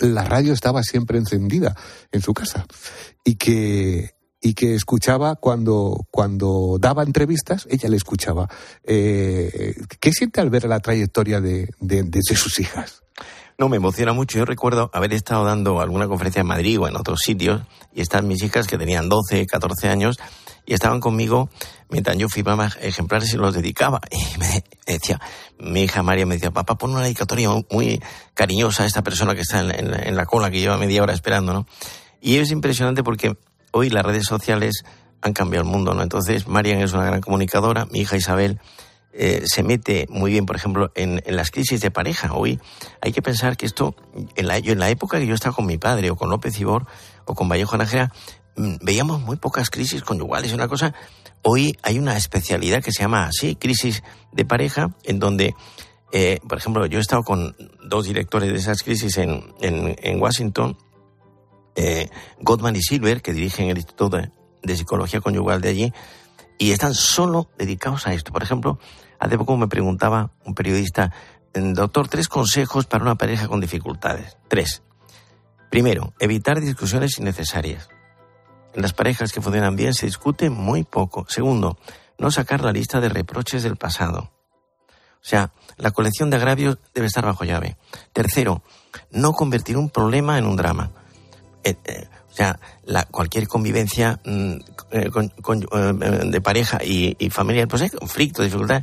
[0.00, 1.76] la radio estaba siempre encendida
[2.10, 2.66] en su casa
[3.24, 8.48] y que y que escuchaba cuando, cuando daba entrevistas, ella le escuchaba.
[8.82, 13.04] Eh, ¿Qué siente al ver la trayectoria de, de, de, sus hijas?
[13.56, 14.38] No, me emociona mucho.
[14.38, 17.62] Yo recuerdo haber estado dando alguna conferencia en Madrid o en otros sitios
[17.94, 20.18] y están mis hijas que tenían 12, 14 años
[20.66, 21.48] y estaban conmigo
[21.88, 24.00] mientras yo firmaba ejemplares y los dedicaba.
[24.10, 25.20] Y me decía,
[25.58, 28.02] mi hija María me decía, papá, pon una dedicatoria muy
[28.34, 31.66] cariñosa a esta persona que está en, la cola, que lleva media hora esperando, ¿no?
[32.20, 33.36] Y es impresionante porque
[33.72, 34.84] hoy las redes sociales
[35.20, 36.02] han cambiado el mundo, ¿no?
[36.02, 38.60] Entonces, Marian es una gran comunicadora, mi hija Isabel
[39.14, 42.32] eh, se mete muy bien, por ejemplo, en, en, las crisis de pareja.
[42.32, 42.58] Hoy
[43.02, 43.94] hay que pensar que esto,
[44.36, 46.58] en la, yo, en la época que yo estaba con mi padre, o con López
[46.58, 46.86] Ibor,
[47.26, 48.10] o con Vallejo Nájera,
[48.56, 50.52] mmm, veíamos muy pocas crisis conyugales.
[50.54, 50.94] Una cosa,
[51.42, 54.02] hoy hay una especialidad que se llama así, crisis
[54.32, 55.54] de pareja, en donde,
[56.12, 60.76] eh, por ejemplo, yo he estado con dos directores de esas crisis en, en, Washington,
[61.76, 62.08] eh,
[62.40, 64.30] Gottman y Silver, que dirigen el Instituto de,
[64.62, 65.92] de, Psicología Conyugal de allí,
[66.58, 68.32] y están solo dedicados a esto.
[68.32, 68.78] Por ejemplo,
[69.18, 71.12] hace poco me preguntaba un periodista,
[71.54, 74.36] doctor, tres consejos para una pareja con dificultades.
[74.48, 74.82] Tres.
[75.70, 77.88] Primero, evitar discusiones innecesarias.
[78.74, 81.26] Las parejas que funcionan bien se discute muy poco.
[81.28, 81.78] Segundo,
[82.18, 84.30] no sacar la lista de reproches del pasado.
[85.22, 87.76] O sea, la colección de agravios debe estar bajo llave.
[88.12, 88.62] Tercero,
[89.10, 90.90] no convertir un problema en un drama
[91.64, 92.58] eh, eh, o sea,
[93.10, 94.54] cualquier convivencia mm,
[94.92, 98.82] eh, con, de pareja y, y, familiar, pues hay conflicto, dificultad,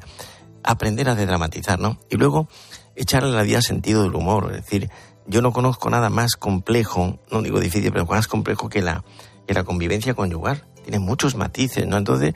[0.64, 2.00] aprender a desdramatizar, ¿no?
[2.12, 2.48] Y luego
[2.96, 4.92] echarle la vida sentido del humor, es decir,
[5.26, 9.04] yo no conozco nada más complejo, no digo difícil, pero más complejo que la,
[9.50, 10.64] que la convivencia conyugal.
[10.84, 11.98] Tiene muchos matices, ¿no?
[11.98, 12.36] Entonces,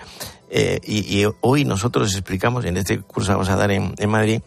[0.50, 4.42] eh, y, hoy nosotros explicamos, en este curso vamos a dar en, Madrid,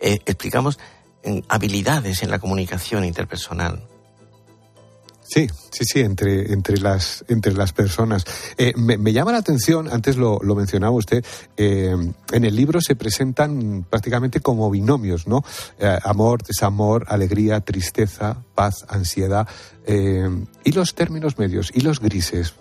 [0.00, 0.78] eh, explicamos
[1.48, 3.82] habilidades en la comunicación interpersonal.
[5.30, 8.24] Sí, sí, sí, entre, entre, las, entre las personas.
[8.58, 11.24] Eh, me, llama la atención, antes lo, lo mencionaba usted,
[11.56, 11.94] eh,
[12.32, 15.44] en el libro se presentan prácticamente como binomios, ¿no?
[15.78, 19.46] Eh, amor, desamor, alegría, tristeza, paz, ansiedad,
[20.64, 22.54] y los términos medios, y los grises.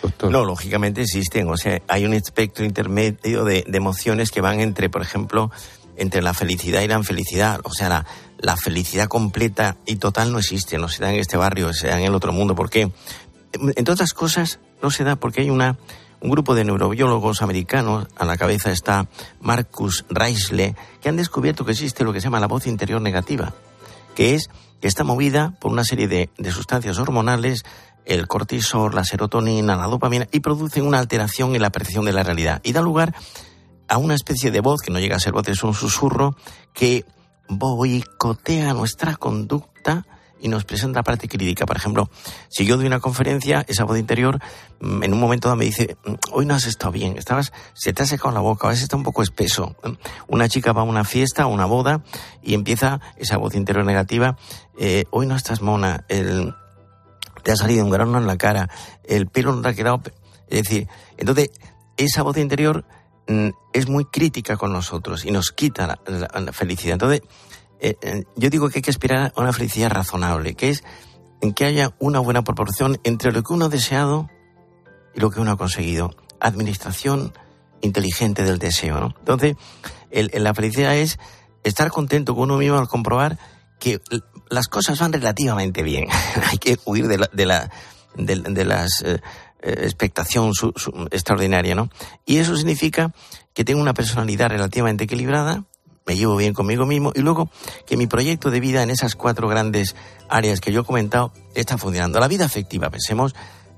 [0.00, 0.30] Doctor.
[0.30, 4.88] No, lógicamente existen, o sea, hay un espectro intermedio de, de emociones que van entre,
[4.88, 5.50] por ejemplo,
[5.96, 7.60] entre la felicidad y la infelicidad.
[7.64, 8.06] O sea, la,
[8.42, 11.98] la, felicidad completa y total no existe, no se da en este barrio, se da
[11.98, 12.54] en el otro mundo.
[12.54, 12.92] ¿Por qué?
[13.52, 15.78] Entre otras cosas, no se da porque hay una,
[16.20, 19.06] un grupo de neurobiólogos americanos, a la cabeza está
[19.40, 23.54] Marcus Reisle, que han descubierto que existe lo que se llama la voz interior negativa,
[24.14, 24.50] que es
[24.80, 27.64] que está movida por una serie de, de sustancias hormonales,
[28.04, 32.22] el cortisol, la serotonina, la dopamina, y producen una alteración en la percepción de la
[32.22, 32.60] realidad.
[32.64, 33.14] Y da lugar
[33.88, 36.34] a una especie de voz, que no llega a ser voz, es un susurro,
[36.72, 37.04] que
[37.58, 40.06] boicotea nuestra conducta
[40.42, 41.64] y nos presenta la parte crítica.
[41.64, 42.10] Por ejemplo,
[42.48, 44.40] si yo doy una conferencia, esa voz interior
[44.80, 47.92] mm, en un momento dado me dice, mm, hoy no has estado bien, estabas, se
[47.92, 49.76] te ha secado la boca, a veces está un poco espeso.
[50.26, 52.02] Una chica va a una fiesta, a una boda,
[52.42, 54.36] y empieza esa voz interior negativa,
[54.76, 56.52] eh, hoy no estás mona, el,
[57.44, 58.68] te ha salido un grano en la cara,
[59.04, 60.02] el pelo no te ha quedado...
[60.48, 60.86] Es decir,
[61.16, 61.50] entonces,
[61.96, 63.01] esa voz interior mm,
[63.72, 66.94] es muy crítica con nosotros y nos quita la felicidad.
[66.94, 67.22] Entonces,
[67.80, 70.84] eh, eh, yo digo que hay que aspirar a una felicidad razonable, que es
[71.40, 74.28] en que haya una buena proporción entre lo que uno ha deseado
[75.14, 76.14] y lo que uno ha conseguido.
[76.40, 77.32] Administración
[77.80, 79.14] inteligente del deseo, ¿no?
[79.18, 79.56] Entonces,
[80.10, 81.18] la felicidad es
[81.64, 83.38] estar contento con uno mismo al comprobar
[83.80, 84.00] que
[84.48, 86.06] las cosas van relativamente bien.
[86.50, 87.46] hay que huir de la, de
[88.14, 89.20] de, las eh,
[89.62, 90.52] expectación
[91.10, 91.88] extraordinaria, ¿no?
[92.26, 93.12] Y eso significa
[93.54, 95.64] que tengo una personalidad relativamente equilibrada,
[96.06, 97.48] me llevo bien conmigo mismo y luego
[97.86, 99.94] que mi proyecto de vida en esas cuatro grandes
[100.28, 102.18] áreas que yo he comentado está funcionando.
[102.18, 103.34] La vida afectiva, pensemos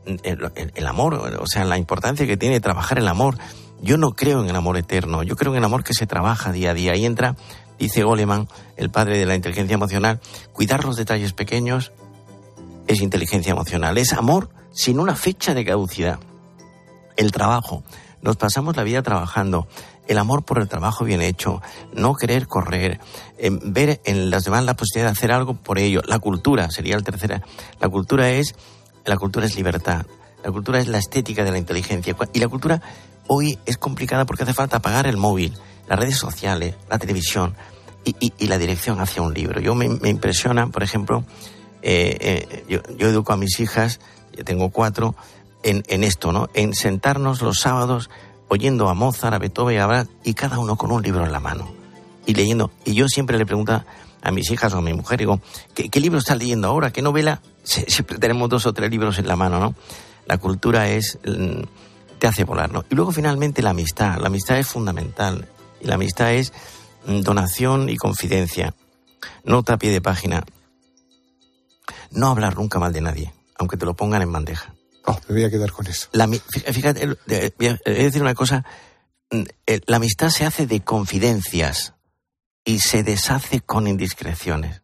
[0.07, 3.37] en el, amor, o sea, la importancia que tiene trabajar el amor.
[3.83, 6.53] Yo no creo en el amor eterno, yo creo en el amor que se trabaja
[6.53, 6.97] día a día.
[6.97, 7.37] Y entra,
[7.79, 10.21] dice Goleman, el padre de la inteligencia emocional,
[10.53, 11.93] cuidar los detalles pequeños
[12.87, 16.19] es inteligencia emocional, es amor sin una fecha de caducidad.
[17.17, 17.83] El trabajo,
[18.23, 19.67] nos pasamos la vida trabajando
[20.07, 21.63] el amor por el trabajo bien hecho,
[21.95, 23.01] no querer correr,
[23.63, 26.03] ver en las demás la posibilidad de hacer algo por ello.
[26.07, 27.43] La cultura sería el tercera.
[27.81, 28.55] La cultura es
[29.05, 30.07] la cultura es libertad.
[30.43, 32.17] La cultura es la estética de la inteligencia.
[32.33, 32.83] Y la cultura
[33.27, 35.55] hoy es complicada porque hace falta apagar el móvil,
[35.89, 37.55] las redes sociales, la televisión
[38.05, 39.61] y, la dirección hacia un libro.
[39.61, 41.25] Yo me, impresiona, por ejemplo,
[41.83, 44.01] eh, eh, yo, educo a mis hijas,
[44.37, 45.15] yo tengo cuatro,
[45.65, 46.49] en, esto, ¿no?
[46.55, 48.11] En sentarnos los sábados
[48.49, 51.41] oyendo a Mozart, a Beethoven, a Brad, y cada uno con un libro en la
[51.41, 51.73] mano.
[52.27, 52.71] Y leyendo.
[52.85, 53.83] Y yo siempre le pregunto
[54.23, 55.41] a mis hijas o a mi mujer, digo,
[55.75, 56.93] ¿qué, libro estás leyendo ahora?
[56.93, 57.41] ¿Qué novela?
[57.63, 59.75] siempre tenemos dos o tres libros en la mano, ¿no?
[60.27, 61.63] La cultura es, mm,
[62.19, 62.85] te hace volar, ¿no?
[62.91, 64.19] Y luego finalmente la amistad.
[64.19, 65.49] La amistad es fundamental.
[65.81, 66.53] Y la amistad es
[67.07, 68.75] mm, donación y confidencia.
[69.45, 70.45] Nota a pie de página.
[72.11, 74.75] No hablar nunca mal de nadie, aunque te lo pongan en bandeja.
[75.07, 76.09] Oh, me voy a quedar con eso.
[76.73, 78.65] fíjate, voy a decir una cosa.
[79.31, 79.43] Mm,
[79.87, 81.95] la amistad se hace de confidencias
[82.65, 84.83] y se deshace con indiscreciones.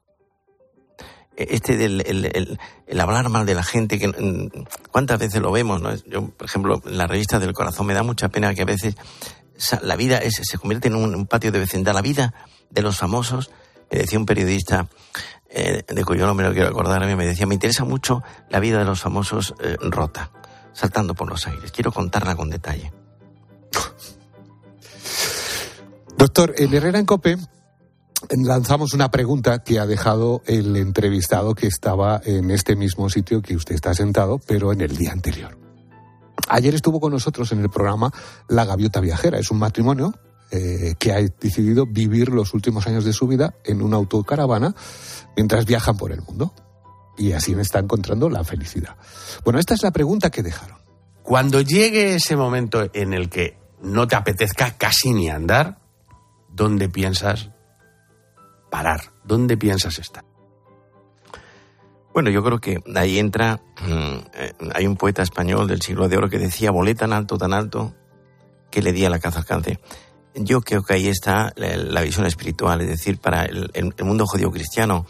[1.37, 5.81] E, este del el, hablar mal de la gente, que mm, cuántas veces lo vemos,
[5.81, 5.95] ¿no?
[6.05, 8.97] Yo, por ejemplo, en la revista del corazón me da mucha pena que a veces
[9.83, 11.95] la vida se convierte en un, patio de vecindad.
[11.95, 12.35] La vida
[12.71, 13.51] de los famosos,
[13.91, 14.89] me decía un periodista,
[15.51, 18.85] eh, de cuyo nombre no quiero acordarme, me decía, me interesa mucho la vida de
[18.85, 20.31] los famosos eh, rota,
[20.73, 21.73] saltando por los aires.
[21.73, 22.93] Quiero contarla con detalle.
[26.17, 27.37] Doctor, en Herrera en Cope
[28.29, 33.57] lanzamos una pregunta que ha dejado el entrevistado que estaba en este mismo sitio que
[33.57, 35.59] usted está sentado, pero en el día anterior.
[36.49, 38.13] Ayer estuvo con nosotros en el programa
[38.49, 39.39] La Gaviota Viajera.
[39.39, 40.15] Es un matrimonio
[40.51, 44.75] eh, que ha decidido vivir los últimos años de su vida en una autocaravana
[45.37, 46.53] mientras viajan por el mundo.
[47.17, 48.97] Y así está encontrando la felicidad.
[49.45, 50.79] Bueno, esta es la pregunta que dejaron.
[51.23, 55.79] Cuando llegue ese momento en el que no te apetezca casi ni andar,
[56.49, 57.51] ¿dónde piensas
[58.71, 59.13] parar?
[59.25, 60.25] ¿Dónde piensas estar?
[62.13, 66.17] Bueno, yo creo que ahí entra, mm, eh, hay un poeta español del siglo de
[66.17, 67.95] oro que decía, volé tan alto, tan alto,
[68.71, 69.79] que le di a la caza alcance.
[70.35, 75.07] Yo creo que ahí está la, visión espiritual, es decir, para el, mundo judío cristiano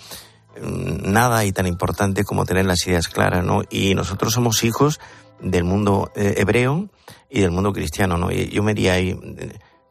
[0.60, 3.62] mm, nada hay tan importante como tener las ideas claras, ¿no?
[3.68, 4.98] Y nosotros somos hijos
[5.40, 6.88] del mundo eh, hebreo
[7.28, 8.30] y del mundo cristiano, ¿no?
[8.30, 9.18] Y yo me iría ahí,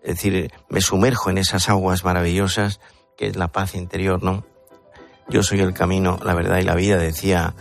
[0.03, 2.79] es decir, me sumerjo en esas aguas maravillosas
[3.17, 4.45] que es la paz interior, ¿no?
[5.29, 7.53] Yo soy el camino, la verdad y la vida, decía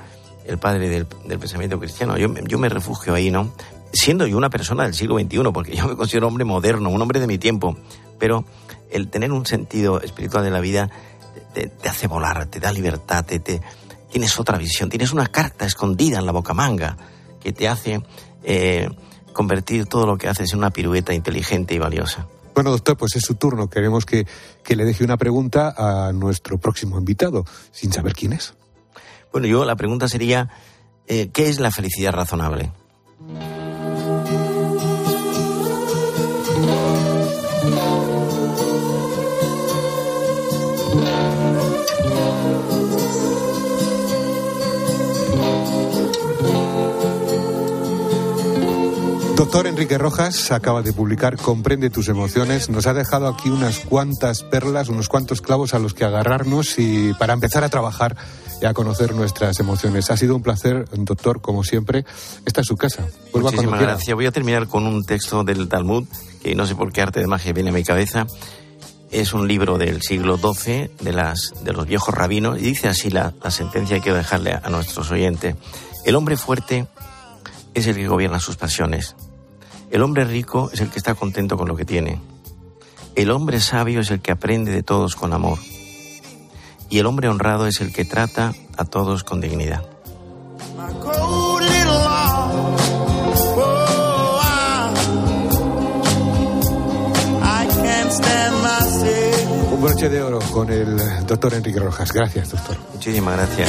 [0.46, 2.16] el padre del, pensamiento cristiano.
[2.16, 3.52] Yo, yo me refugio ahí, ¿no?
[3.92, 7.20] Siendo yo una persona del siglo XXI, porque yo me considero hombre moderno, un hombre
[7.20, 7.77] de mi tiempo,
[8.18, 8.44] pero
[8.90, 10.90] el tener un sentido espiritual de la vida
[11.53, 13.40] te, hace volar, te da libertad, te,
[14.11, 16.96] tienes otra visión, tienes una carta escondida en la boca manga
[17.40, 18.03] que te hace
[18.42, 18.88] eh,
[19.33, 22.27] convertir todo lo que haces en una pirueta inteligente y valiosa.
[22.55, 23.70] Bueno, doctor, pues es su turno.
[23.70, 24.27] Queremos que,
[24.68, 28.55] le deje una pregunta a nuestro próximo invitado, sin saber quién es.
[29.31, 30.48] Bueno, yo la pregunta sería,
[31.07, 32.72] eh, ¿qué es la felicidad razonable?
[49.38, 52.70] Doctor Enrique Rojas acaba de publicar Comprende tus emociones.
[52.70, 57.14] Nos ha dejado aquí unas cuantas perlas, unos cuantos clavos a los que agarrarnos y
[57.14, 58.16] para empezar a trabajar
[58.61, 60.11] y a conocer nuestras emociones.
[60.11, 62.05] Ha sido un placer, doctor, como siempre.
[62.46, 63.07] Esta es su casa.
[63.33, 64.12] Vuelva Muchísimas gracias.
[64.12, 66.09] Voy a terminar con un texto del Talmud,
[66.42, 68.27] que no sé por qué arte de magia viene a mi cabeza.
[69.12, 73.09] Es un libro del siglo XII, de, las, de los viejos rabinos, y dice así
[73.09, 75.55] la, la sentencia que quiero dejarle a, a nuestros oyentes.
[76.05, 76.88] El hombre fuerte
[77.74, 79.14] es el que gobierna sus pasiones.
[79.90, 82.20] El hombre rico es el que está contento con lo que tiene.
[83.14, 85.59] El hombre sabio es el que aprende de todos con amor.
[86.90, 89.83] Y el hombre honrado es el que trata a todos con dignidad.
[99.72, 102.12] Un broche de oro con el doctor Enrique Rojas.
[102.12, 102.77] Gracias, doctor.
[102.92, 103.68] Muchísimas gracias.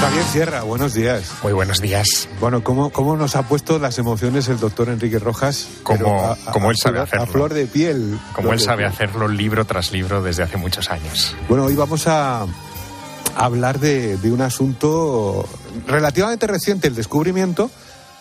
[0.00, 1.30] Javier Sierra, buenos días.
[1.42, 2.26] Muy buenos días.
[2.40, 5.68] Bueno, ¿cómo, cómo nos ha puesto las emociones el doctor Enrique Rojas?
[5.82, 7.24] Como, como él sabe hacerlo.
[7.24, 8.18] A flor de piel.
[8.32, 11.36] Como él sabe hacerlo libro tras libro desde hace muchos años.
[11.50, 12.46] Bueno, hoy vamos a
[13.36, 15.46] hablar de, de un asunto
[15.86, 17.70] relativamente reciente, el descubrimiento,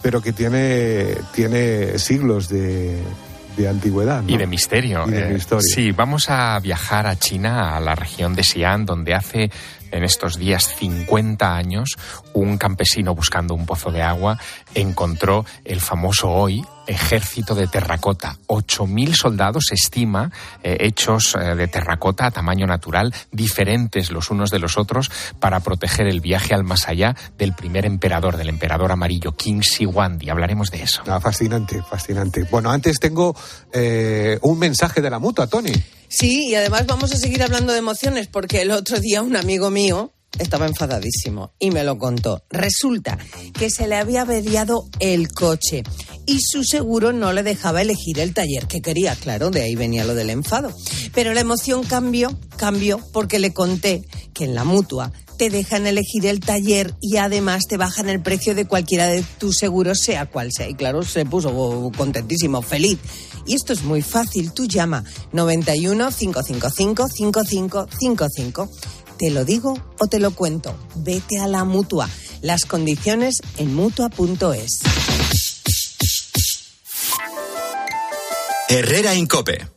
[0.02, 3.02] pero que tiene, tiene siglos de,
[3.64, 4.22] de antigüedad.
[4.24, 4.30] ¿no?
[4.30, 5.06] Y de misterio.
[5.08, 5.66] Y de Eh, historia.
[5.74, 9.52] sí, vamos a viajar a China, a la región de Xi'an, donde hace
[9.92, 11.98] en estos días 50 años
[12.34, 14.38] un campesino buscando un pozo de agua
[14.76, 18.38] encontró el famoso hoy ejército de terracota.
[18.48, 20.32] 8.000 soldados, se estima,
[20.64, 25.60] eh, hechos eh, de terracota a tamaño natural, diferentes los unos de los otros, para
[25.60, 30.30] proteger el viaje al más allá del primer emperador, del emperador amarillo, King Shi Huangdi.
[30.30, 31.04] Hablaremos de eso.
[31.08, 32.44] Ah, fascinante, fascinante.
[32.50, 33.36] Bueno, antes tengo
[33.72, 35.72] eh, un mensaje de la mutua, Tony.
[36.08, 39.70] Sí, y además vamos a seguir hablando de emociones porque el otro día un amigo
[39.70, 42.44] mío estaba enfadadísimo y me lo contó.
[42.50, 43.18] Resulta
[43.54, 45.84] que se le había averiado el coche
[46.26, 50.06] y su seguro no le dejaba elegir el taller que quería, claro, de ahí venía
[50.06, 50.72] lo del enfado.
[51.14, 56.26] Pero la emoción cambió, cambió porque le conté que en la mutua te dejan elegir
[56.26, 60.52] el taller y además te bajan el precio de cualquiera de tus seguros, sea cual
[60.52, 60.68] sea.
[60.68, 63.00] Y claro, se puso contentísimo, feliz.
[63.48, 64.52] Y esto es muy fácil.
[64.52, 68.70] Tú llama 91 555 5555.
[69.20, 70.74] Te lo digo o te lo cuento.
[70.96, 72.10] Vete a la mutua.
[72.42, 74.80] Las condiciones en mutua.es.
[78.70, 79.68] Herrera Incope.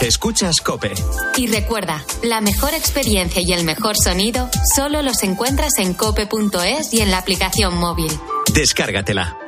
[0.00, 0.92] Escuchas Cope.
[1.36, 7.00] Y recuerda, la mejor experiencia y el mejor sonido solo los encuentras en cope.es y
[7.00, 8.12] en la aplicación móvil.
[8.54, 9.45] Descárgatela.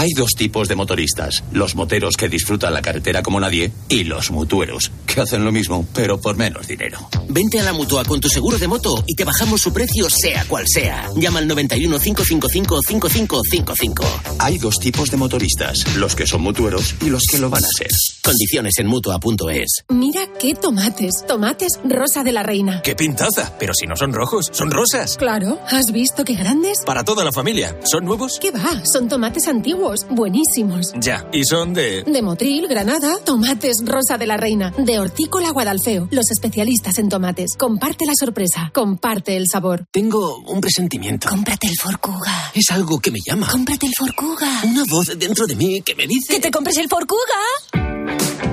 [0.00, 4.30] Hay dos tipos de motoristas, los moteros que disfrutan la carretera como nadie y los
[4.30, 7.06] mutueros, que hacen lo mismo, pero por menos dinero.
[7.28, 10.46] Vente a la mutua con tu seguro de moto y te bajamos su precio sea
[10.46, 11.10] cual sea.
[11.16, 14.04] Llama al 91 555 5555.
[14.38, 17.68] Hay dos tipos de motoristas, los que son mutueros y los que lo van a
[17.68, 17.90] ser.
[18.24, 19.84] Condiciones en mutua.es.
[19.90, 21.12] Mira qué tomates.
[21.28, 22.80] Tomates rosa de la reina.
[22.80, 23.54] ¡Qué pintaza!
[23.58, 25.18] Pero si no son rojos, son rosas.
[25.18, 26.78] Claro, ¿has visto qué grandes?
[26.86, 27.76] Para toda la familia.
[27.84, 28.38] ¿Son nuevos?
[28.40, 28.82] ¿Qué va?
[28.90, 30.92] Son tomates antiguos, buenísimos.
[31.00, 31.28] Ya.
[31.32, 32.02] ¿Y son de...?
[32.02, 34.72] De Motril, Granada, tomates rosa de la reina.
[34.76, 37.56] De Hortícola Guadalfeo, los especialistas en tomates.
[37.58, 39.86] Comparte la sorpresa, comparte el sabor.
[39.90, 41.28] Tengo un presentimiento.
[41.28, 42.52] Cómprate el Forcuga.
[42.54, 43.48] Es algo que me llama.
[43.50, 44.60] Cómprate el Forcuga.
[44.64, 46.34] Una voz dentro de mí que me dice...
[46.34, 47.20] ¡Que te compres el Forcuga!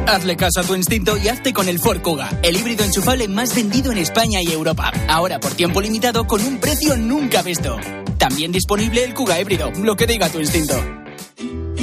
[0.08, 3.54] Hazle caso a tu instinto y hazte con el Ford Kuga, el híbrido enchufable más
[3.54, 4.92] vendido en España y Europa.
[5.10, 7.76] Ahora por tiempo limitado con un precio nunca visto.
[8.18, 10.76] También disponible el Kuga híbrido, lo que diga tu instinto.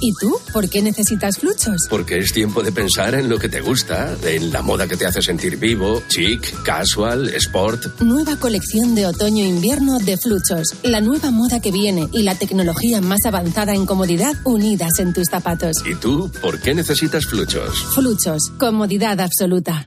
[0.00, 0.38] ¿Y tú?
[0.52, 1.86] ¿Por qué necesitas fluchos?
[1.90, 5.06] Porque es tiempo de pensar en lo que te gusta, en la moda que te
[5.06, 8.00] hace sentir vivo, chic, casual, sport.
[8.00, 10.74] Nueva colección de otoño-invierno de Fluchos.
[10.82, 15.26] La nueva moda que viene y la tecnología más avanzada en comodidad unidas en tus
[15.30, 15.76] zapatos.
[15.84, 17.84] ¿Y tú por qué necesitas fluchos?
[17.94, 18.52] Fluchos.
[18.58, 19.86] Comodidad absoluta.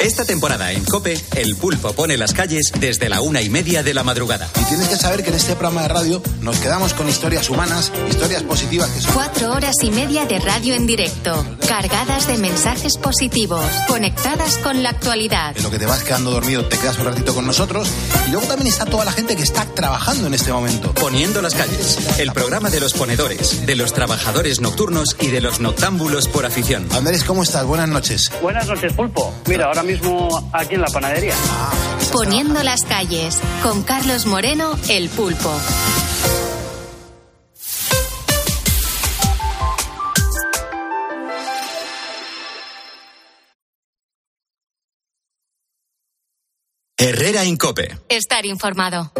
[0.00, 3.94] Esta temporada en Cope, el pulpo pone las calles desde la una y media de
[3.94, 4.48] la madrugada.
[4.60, 7.90] Y tienes que saber que en este programa de radio nos quedamos con historias humanas,
[8.08, 9.12] historias positivas que son.
[9.12, 14.90] Cuatro horas y media de radio en directo, cargadas de mensajes positivos, conectadas con la
[14.90, 15.56] actualidad.
[15.56, 17.88] En lo que te vas quedando dormido, te quedas un ratito con nosotros.
[18.26, 20.92] Y luego también está toda la gente que está trabajando en este momento.
[20.94, 25.60] Poniendo las calles, el programa de los ponedores, de los trabajadores nocturnos y de los
[25.60, 26.86] noctámbulos por afición.
[26.92, 27.64] Andrés, ¿cómo estás?
[27.64, 28.30] Buenas noches.
[28.42, 29.34] Buenas noches, Pulpo.
[29.46, 31.34] Mira, ahora mismo aquí en la panadería.
[32.12, 35.52] Poniendo las calles, con Carlos Moreno, el pulpo.
[47.00, 47.96] Herrera Incope.
[48.08, 49.12] Estar informado.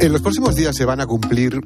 [0.00, 1.60] En los próximos días se van a cumplir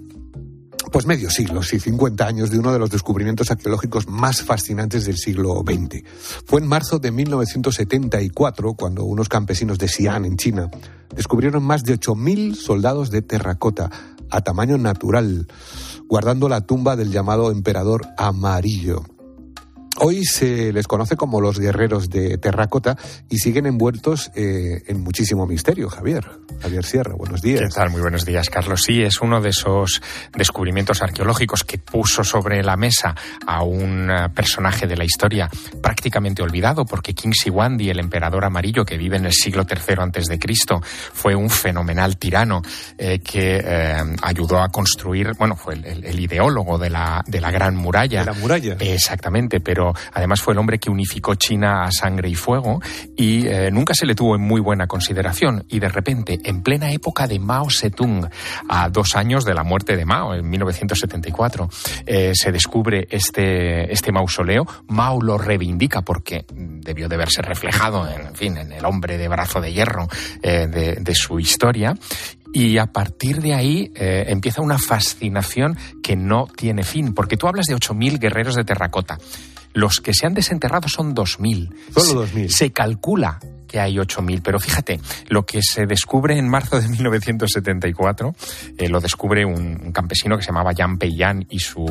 [0.92, 5.16] pues medio siglo, sí, 50 años de uno de los descubrimientos arqueológicos más fascinantes del
[5.16, 6.04] siglo XX.
[6.44, 10.70] Fue en marzo de 1974 cuando unos campesinos de Xi'an, en China,
[11.16, 13.88] descubrieron más de 8.000 soldados de terracota
[14.28, 15.46] a tamaño natural,
[16.06, 19.04] guardando la tumba del llamado emperador amarillo.
[20.04, 22.96] Hoy se les conoce como los guerreros de terracota
[23.30, 26.28] y siguen envueltos eh, en muchísimo misterio, Javier.
[26.60, 27.60] Javier Sierra, buenos días.
[27.60, 27.90] ¿Qué tal?
[27.90, 28.82] Muy buenos días, Carlos.
[28.84, 30.02] Sí, es uno de esos
[30.36, 33.14] descubrimientos arqueológicos que puso sobre la mesa
[33.46, 35.48] a un eh, personaje de la historia
[35.80, 40.26] prácticamente olvidado, porque King Siwandi, el emperador amarillo que vive en el siglo III antes
[40.26, 42.60] de Cristo, fue un fenomenal tirano
[42.98, 47.76] eh, que eh, ayudó a construir, bueno, fue el ideólogo de la, de la Gran
[47.76, 48.20] Muralla.
[48.20, 48.76] De la muralla.
[48.80, 52.80] Exactamente, pero además fue el hombre que unificó China a sangre y fuego
[53.16, 55.64] y eh, nunca se le tuvo en muy buena consideración.
[55.68, 58.28] Y de repente, en plena época de Mao Zedong,
[58.68, 61.68] a dos años de la muerte de Mao, en 1974,
[62.06, 64.66] eh, se descubre este, este mausoleo.
[64.88, 69.60] Mao lo reivindica porque debió de verse reflejado, en, fin, en el hombre de brazo
[69.60, 70.08] de hierro
[70.42, 71.94] eh, de, su historia
[72.54, 77.66] y a partir de ahí empieza una fascinación que no tiene fin, porque tú hablas
[77.66, 79.18] de 8.000 guerreros de terracota.
[79.74, 81.74] Los que se han desenterrado son 2.000.
[81.96, 82.48] Solo 2.000.
[82.48, 83.38] Se calcula
[83.72, 84.42] que hay 8.000.
[84.44, 88.34] Pero fíjate, lo que se descubre en marzo de 1974
[88.76, 91.86] eh, lo descubre un, un, campesino que se llamaba Yan Peiyan y su,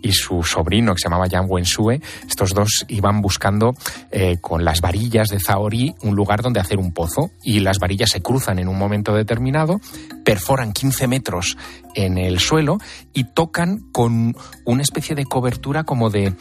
[0.00, 2.00] y su sobrino que se llamaba Yan Wensue.
[2.28, 3.74] Estos dos iban buscando
[4.12, 8.10] eh, con las varillas de Zaori un lugar donde hacer un pozo y las varillas
[8.10, 9.80] se cruzan en un momento determinado,
[10.24, 11.56] perforan 15 metros
[11.94, 12.78] en el suelo
[13.12, 16.34] y tocan con una especie de cobertura como de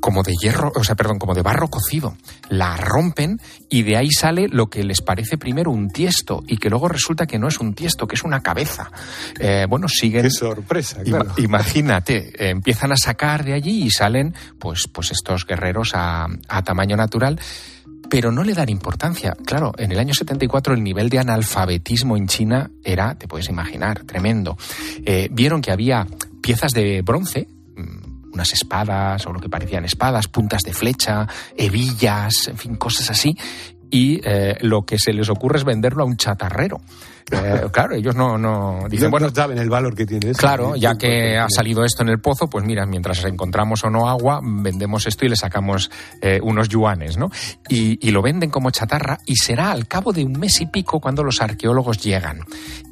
[0.00, 2.16] como de hierro, o sea, perdón, como de barro cocido.
[2.48, 6.70] La rompen y de ahí sale lo que les parece primero un tiesto y que
[6.70, 8.90] luego resulta que no es un tiesto, que es una cabeza.
[9.38, 10.22] Eh, bueno, siguen.
[10.22, 11.32] Qué sorpresa, claro.
[11.38, 16.62] Imagínate, eh, empiezan a sacar de allí y salen, pues, pues estos guerreros a, a
[16.62, 17.38] tamaño natural
[18.08, 19.36] pero no le dan importancia.
[19.44, 24.04] Claro, en el año 74 el nivel de analfabetismo en China era, te puedes imaginar,
[24.04, 24.56] tremendo.
[25.04, 26.06] Eh, vieron que había
[26.40, 27.48] piezas de bronce,
[28.38, 31.26] unas espadas o lo que parecían espadas, puntas de flecha,
[31.56, 33.36] hebillas, en fin, cosas así.
[33.90, 36.80] Y eh, lo que se les ocurre es venderlo a un chatarrero.
[37.30, 40.38] Eh, claro, ellos no, no dicen, no, bueno, no saben el valor que tiene eso.
[40.38, 44.08] Claro, ya que ha salido esto en el pozo, pues mira, mientras encontramos o no
[44.08, 45.90] agua, vendemos esto y le sacamos
[46.22, 47.30] eh, unos yuanes, ¿no?
[47.68, 51.00] Y, y, lo venden como chatarra y será al cabo de un mes y pico
[51.00, 52.40] cuando los arqueólogos llegan.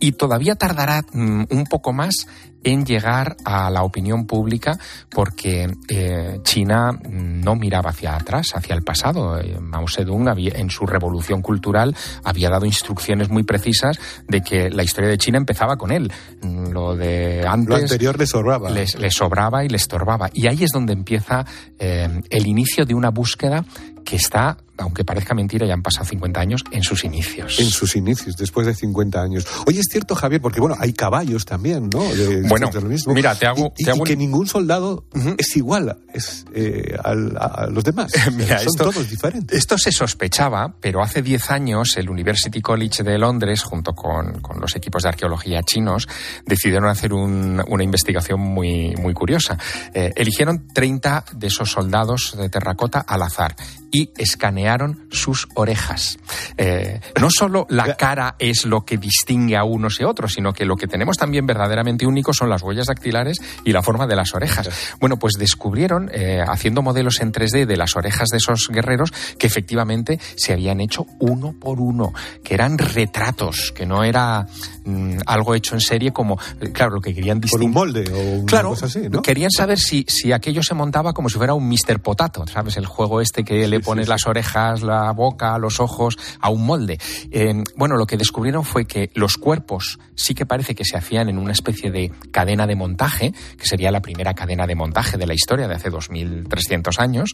[0.01, 2.27] Y todavía tardará mm, un poco más
[2.67, 4.77] en llegar a la opinión pública
[5.09, 9.39] porque eh, China no miraba hacia atrás, hacia el pasado.
[9.39, 11.95] Eh, Mao Zedong había, en su revolución cultural
[12.25, 16.13] había dado instrucciones muy precisas de que la historia de China empezaba con él.
[16.43, 17.69] Lo de antes.
[17.69, 18.69] Lo anterior le sobraba.
[18.71, 20.29] Les sobraba y le estorbaba.
[20.33, 21.47] Y ahí es donde empieza
[21.79, 23.65] eh, el inicio de una búsqueda
[24.07, 27.59] que está, aunque parezca mentira, ya han pasado 50 años, en sus inicios.
[27.59, 29.47] En sus inicios, después de 50 años.
[29.67, 32.05] Oye, es cierto, Javier, porque bueno, hay caballos también, ¿no?
[32.15, 33.13] De, bueno, de lo mismo.
[33.13, 33.75] mira, te hago...
[33.77, 35.35] Y, te hago y que ningún soldado uh -huh.
[35.37, 38.13] es igual es, eh, a, a, los demás.
[38.33, 39.59] mira, Son esto, todos diferentes.
[39.59, 44.61] Esto se sospechaba, pero hace 10 años el University College de Londres, junto con, con
[44.61, 46.07] los equipos de arqueología chinos,
[46.47, 49.59] decidieron hacer un, una investigación muy, muy curiosa.
[49.93, 53.57] Eh, eligieron 30 de esos soldados de terracota al azar
[53.97, 56.19] y escanearon sus orejas.
[56.59, 60.67] Eh, no solo la cara es lo que distingue a unos y otros, sino que
[60.67, 64.35] lo que tenemos también verdaderamente único son las huellas dactilares y la forma de las
[64.35, 64.69] orejas.
[65.01, 69.47] Bueno, pues descubrieron, eh, haciendo modelos en 3D de las orejas de esos guerreros, que
[69.47, 72.13] efectivamente se habían hecho uno por uno,
[72.45, 74.47] que eran retratos, que no era
[74.85, 77.69] mm, algo hecho en serie como, eh, claro, lo que querían distinguir.
[77.69, 79.23] un molde o una claro, cosa así, ¿no?
[79.23, 82.01] querían saber si, si aquello se montaba como si fuera un Mr.
[82.01, 82.77] Potato, ¿sabes?
[82.77, 86.99] El juego este que le pones las orejas, la boca, los ojos a un molde.
[87.31, 91.29] Eh, bueno, lo que descubrieron fue que los cuerpos sí que parece que se hacían
[91.29, 95.27] en una especie de cadena de montaje, que sería la primera cadena de montaje de
[95.27, 97.31] la historia de hace 2300 años,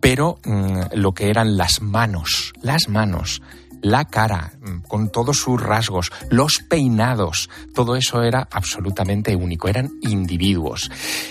[0.00, 3.42] pero mm, lo que eran las manos, las manos,
[3.82, 9.90] la cara, mm, con todos sus rasgos, los peinados, todo eso era absolutamente único, eran
[10.00, 10.90] individuos.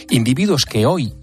[0.09, 1.13] Individuos que hoy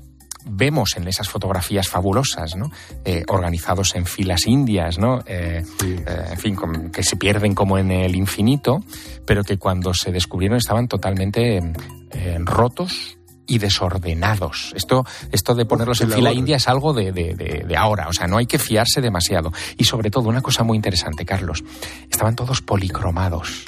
[0.48, 2.70] vemos en esas fotografías fabulosas, ¿no?
[3.04, 5.20] Eh, organizados en filas indias, ¿no?
[5.26, 6.56] Eh, eh, en fin,
[6.92, 8.82] que se pierden como en el infinito,
[9.24, 11.60] pero que cuando se descubrieron estaban totalmente
[12.44, 14.72] rotos y desordenados.
[14.76, 18.12] Esto, esto de ponerlos en fila india es algo de, de- de- de ahora, o
[18.12, 19.52] sea, no hay que fiarse demasiado.
[19.78, 21.64] Y sobre todo, una cosa muy interesante, Carlos,
[22.10, 23.64] estaban todos policromados,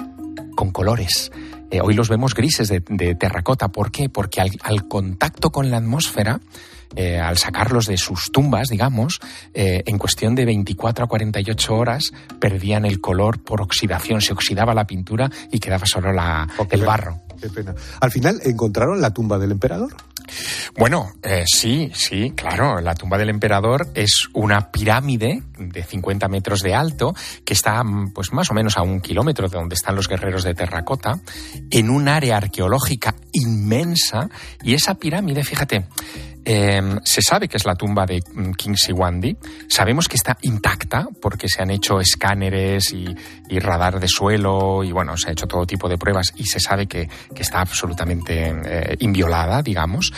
[0.55, 1.31] con colores.
[1.71, 3.69] Eh, hoy los vemos grises de, de terracota.
[3.69, 4.09] ¿Por qué?
[4.09, 6.41] Porque al, al contacto con la atmósfera,
[6.97, 9.21] eh, al sacarlos de sus tumbas, digamos,
[9.55, 14.75] eh, en cuestión de 24 a 48 horas perdían el color por oxidación, se oxidaba
[14.75, 17.21] la pintura y quedaba solo la, el barro.
[17.41, 17.75] Qué pena.
[18.01, 19.95] Al final encontraron la tumba del emperador.
[20.77, 22.81] Bueno, eh, sí, sí, claro.
[22.81, 27.15] La tumba del emperador es una pirámide de 50 metros de alto
[27.45, 30.45] que está, mm, pues más o menos a un kilómetro de donde están los guerreros
[30.45, 31.21] de terracota,
[31.71, 34.29] en un área arqueológica inmensa.
[34.63, 35.87] Y esa pirámide, fíjate,
[36.45, 39.37] eh, se sabe que es la tumba de mm, King Siwandi.
[39.69, 43.15] Sabemos que está intacta porque se han hecho escáneres y,
[43.61, 46.87] radar de suelo y bueno, se ha hecho todo tipo de pruebas y se sabe
[46.87, 50.13] que, está absolutamente eh, inviolada, digamos.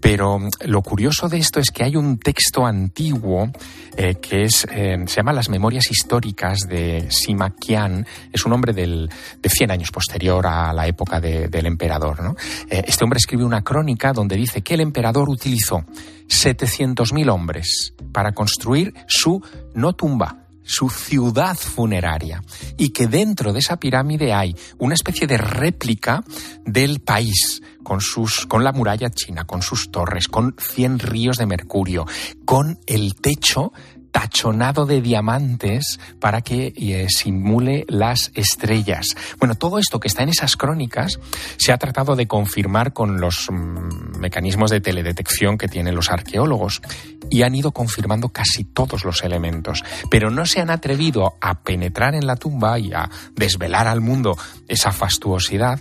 [0.00, 3.50] Pero mm, lo curioso de esto es que hay un texto antiguo
[3.96, 8.06] eh, que es, eh, se llama Las Memorias Históricas de Sima Qian.
[8.32, 9.08] Es un hombre del,
[9.40, 12.22] de 100 años posterior a la época de- del emperador.
[12.22, 12.34] ¿no?
[12.68, 18.32] Eh, este hombre escribe una crónica donde dice que el emperador utilizó 700.000 hombres para
[18.32, 19.42] construir su
[19.74, 22.42] no tumba, su ciudad funeraria.
[22.76, 26.24] Y que dentro de esa pirámide hay una especie de réplica
[26.64, 31.46] del país con sus con la muralla china, con sus torres, con 100 ríos de
[31.46, 32.06] mercurio,
[32.44, 33.72] con el techo
[34.12, 39.06] tachonado de diamantes para que eh, simule las estrellas.
[39.38, 41.18] Bueno, todo esto que está en esas crónicas
[41.56, 46.82] se ha tratado de confirmar con los mm, mecanismos de teledetección que tienen los arqueólogos
[47.30, 52.14] y han ido confirmando casi todos los elementos, pero no se han atrevido a penetrar
[52.14, 54.36] en la tumba y a desvelar al mundo
[54.68, 55.80] esa fastuosidad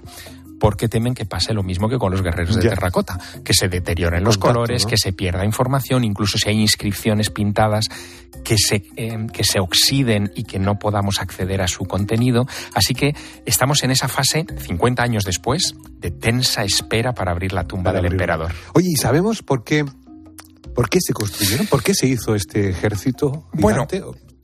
[0.61, 2.69] porque temen que pase lo mismo que con los guerreros de Ya.
[2.69, 4.89] terracota, que se deterioren los Contacto, colores, ¿no?
[4.91, 7.87] que se pierda información, incluso si hay inscripciones pintadas
[8.43, 12.45] que se, eh, que se oxiden y que no podamos acceder a su contenido.
[12.75, 13.15] Así que
[13.47, 18.05] estamos en esa fase, 50 años después, de tensa espera para abrir la tumba del
[18.05, 18.51] emperador.
[18.75, 19.83] Oye, ¿y sabemos por qué,
[20.75, 21.65] por qué se construyeron?
[21.65, 23.47] ¿Por qué se hizo este ejército?
[23.53, 23.87] Bueno.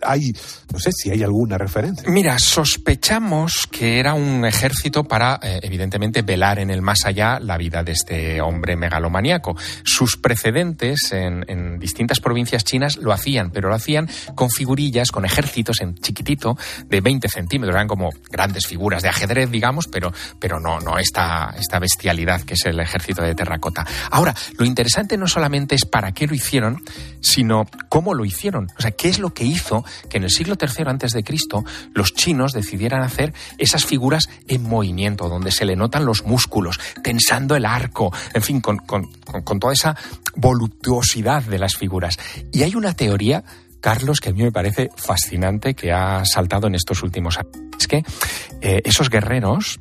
[0.01, 0.33] Hay,
[0.71, 2.09] no sé si hay alguna referencia.
[2.09, 7.57] Mira, sospechamos que era un ejército para, eh, evidentemente, velar en el más allá la
[7.57, 9.55] vida de este hombre megalomaníaco.
[9.83, 15.25] Sus precedentes en, en distintas provincias chinas lo hacían, pero lo hacían con figurillas, con
[15.25, 17.75] ejércitos en chiquitito de 20 centímetros.
[17.75, 22.53] Eran como grandes figuras de ajedrez, digamos, pero, pero no, no esta, esta bestialidad que
[22.53, 23.85] es el ejército de terracota.
[24.11, 26.81] Ahora, lo interesante no solamente es para qué lo hicieron,
[27.21, 28.67] sino cómo lo hicieron.
[28.77, 31.63] O sea, qué es lo que hizo que en el siglo III Cristo
[31.93, 37.55] los chinos decidieran hacer esas figuras en movimiento, donde se le notan los músculos, tensando
[37.55, 39.95] el arco, en fin, con, con- con- con toda esa
[40.35, 42.17] voluptuosidad de las figuras.
[42.51, 43.43] Y hay una teoría,
[43.81, 47.51] Carlos, que a mí me parece fascinante, que ha saltado en estos últimos años.
[47.79, 48.03] Es que
[48.61, 49.79] eh, esos guerreros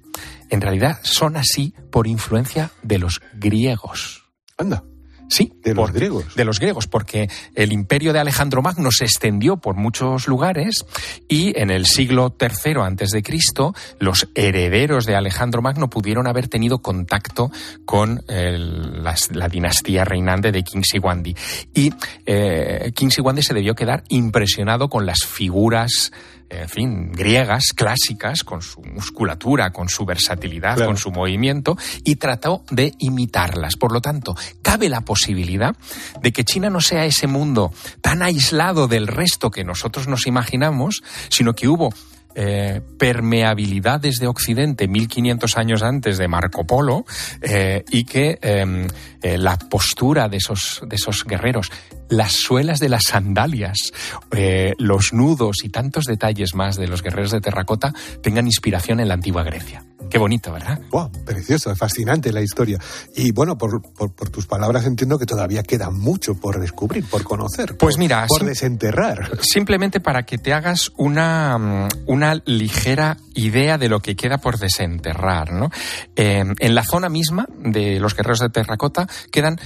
[0.51, 4.25] en realidad son así por influencia de los griegos.
[4.59, 4.83] Anda.
[5.29, 6.35] Sí, de los porque- griegos.
[6.37, 10.85] De los griegos, porque el imperio de Alejandro Magno se extendió por muchos lugares
[11.29, 16.49] y en el siglo III antes de Cristo los herederos de Alejandro Magno pudieron haber
[16.49, 17.51] tenido contacto
[17.85, 21.35] con el- la dinastía reinante de King Siwandi.
[21.75, 21.93] Y
[22.25, 26.13] eh, King Siwandi se debió quedar impresionado con las figuras
[26.49, 32.65] en fin, griegas, clásicas, con su musculatura, con su versatilidad, con su movimiento, y trató
[32.71, 33.77] de imitarlas.
[33.77, 35.77] Por lo tanto, cabe la posibilidad
[36.23, 41.03] de que China no sea ese mundo tan aislado del resto que nosotros nos imaginamos,
[41.29, 41.93] sino que hubo
[42.39, 47.07] eh, permeabilidad desde Occidente 1500 años antes de Marco Polo
[47.41, 48.87] eh, y que em,
[49.23, 51.73] eh, la postura de esos, de esos guerreros,
[52.09, 53.93] las suelas de las sandalias,
[54.31, 57.93] eh, los nudos y tantos detalles más de los guerreros de terracota
[58.23, 59.85] tengan inspiración en la antigua Grecia.
[60.09, 60.81] Qué bonito, ¿verdad?
[60.93, 62.79] Wow, precioso, fascinante la historia.
[63.17, 67.25] Y bueno, por, por, por tus palabras entiendo que todavía queda mucho por descubrir, por
[67.25, 67.77] conocer.
[67.77, 69.31] Pues por- mira, por sim- desenterrar.
[69.43, 74.59] Simplemente para que te hagas una, mm, una ligera idea de lo que queda por
[74.59, 75.51] desenterrar.
[75.53, 75.71] ¿no?
[76.15, 79.59] Eh, en la zona misma de los guerreros de terracota quedan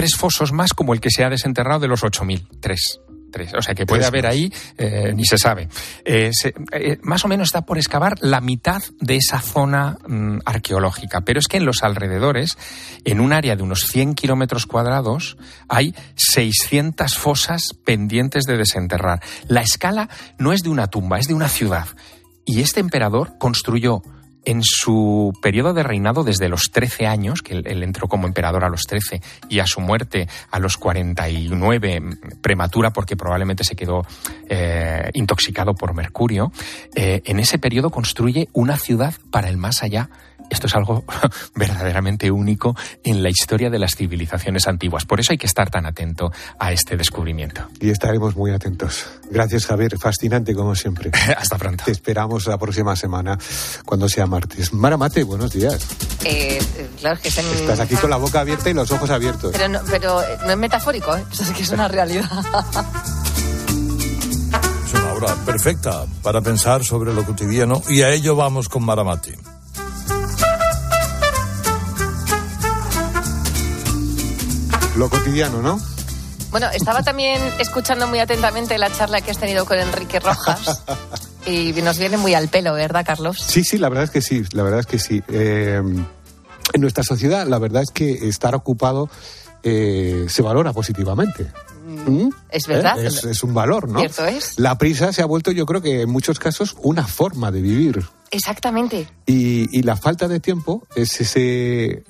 [0.00, 2.46] tres fosos más como el que se ha desenterrado de los 8.000.
[2.60, 3.00] Tres.
[3.30, 3.52] Tres.
[3.52, 5.68] O sea que puede haber ahí, eh, ni se sabe.
[6.02, 10.38] Eh, se- eh, más o menos está por excavar la mitad de esa zona mm,
[10.46, 11.20] arqueológica.
[11.20, 12.56] Pero es que en los alrededores,
[13.04, 15.36] en un área de unos 100 kilómetros cuadrados,
[15.68, 19.20] hay 600 fosas pendientes de desenterrar.
[19.46, 21.86] La escala no es de una tumba, es de una ciudad.
[22.46, 24.02] Y este emperador construyó
[24.48, 28.70] en su periodo de reinado desde los 13 años, que él, entró como emperador a
[28.70, 29.20] los 13
[29.50, 34.06] y a su muerte a los 49, mm, prematura porque probablemente se quedó
[34.48, 36.50] eh, intoxicado por mercurio,
[36.94, 40.08] eh, en ese periodo construye una ciudad para el más allá.
[40.50, 41.04] Esto es algo
[41.54, 42.74] verdaderamente único
[43.04, 45.04] en la historia de las civilizaciones antiguas.
[45.04, 47.62] Por eso hay que estar tan atento a este descubrimiento.
[47.80, 49.06] Y estaremos muy atentos.
[49.30, 49.98] Gracias, Javier.
[49.98, 51.10] Fascinante como siempre.
[51.36, 51.84] Hasta pronto.
[51.84, 53.38] Te esperamos la próxima semana
[53.84, 54.72] cuando sea martes.
[54.72, 55.86] Mara Mate, buenos días.
[56.24, 56.58] Eh,
[56.98, 59.52] claro, es que es en- Estás aquí con la boca abierta y los ojos abiertos.
[59.52, 61.24] Pero no, pero eh, no es metafórico, ¿eh?
[61.32, 62.28] es que es una realidad.
[64.86, 69.32] Es una obra perfecta para pensar sobre lo cotidiano y a ello vamos con Maramati.
[74.98, 75.80] Lo cotidiano, ¿no?
[76.50, 80.82] Bueno, estaba también escuchando muy atentamente la charla que has tenido con Enrique Rojas
[81.46, 83.38] y nos viene muy al pelo, ¿verdad, Carlos?
[83.38, 85.22] Sí, sí, la verdad es que sí, la verdad es que sí.
[85.28, 89.08] Eh, en nuestra sociedad, la verdad es que estar ocupado
[89.62, 91.46] eh, se valora positivamente.
[91.86, 92.30] ¿Mm?
[92.50, 92.98] Es verdad.
[92.98, 93.06] ¿Eh?
[93.06, 94.00] Es, es un valor, ¿no?
[94.00, 94.58] Cierto es.
[94.58, 98.04] La prisa se ha vuelto, yo creo que en muchos casos, una forma de vivir.
[98.32, 99.06] Exactamente.
[99.26, 102.02] Y, y la falta de tiempo es ese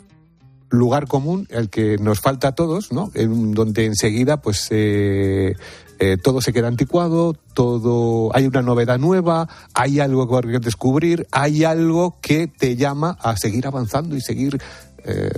[0.70, 3.10] lugar común al que nos falta a todos, ¿no?
[3.14, 5.54] En donde enseguida, pues, eh,
[5.98, 11.64] eh, todo se queda anticuado, todo hay una novedad nueva, hay algo que descubrir, hay
[11.64, 14.60] algo que te llama a seguir avanzando y seguir
[15.04, 15.30] eh,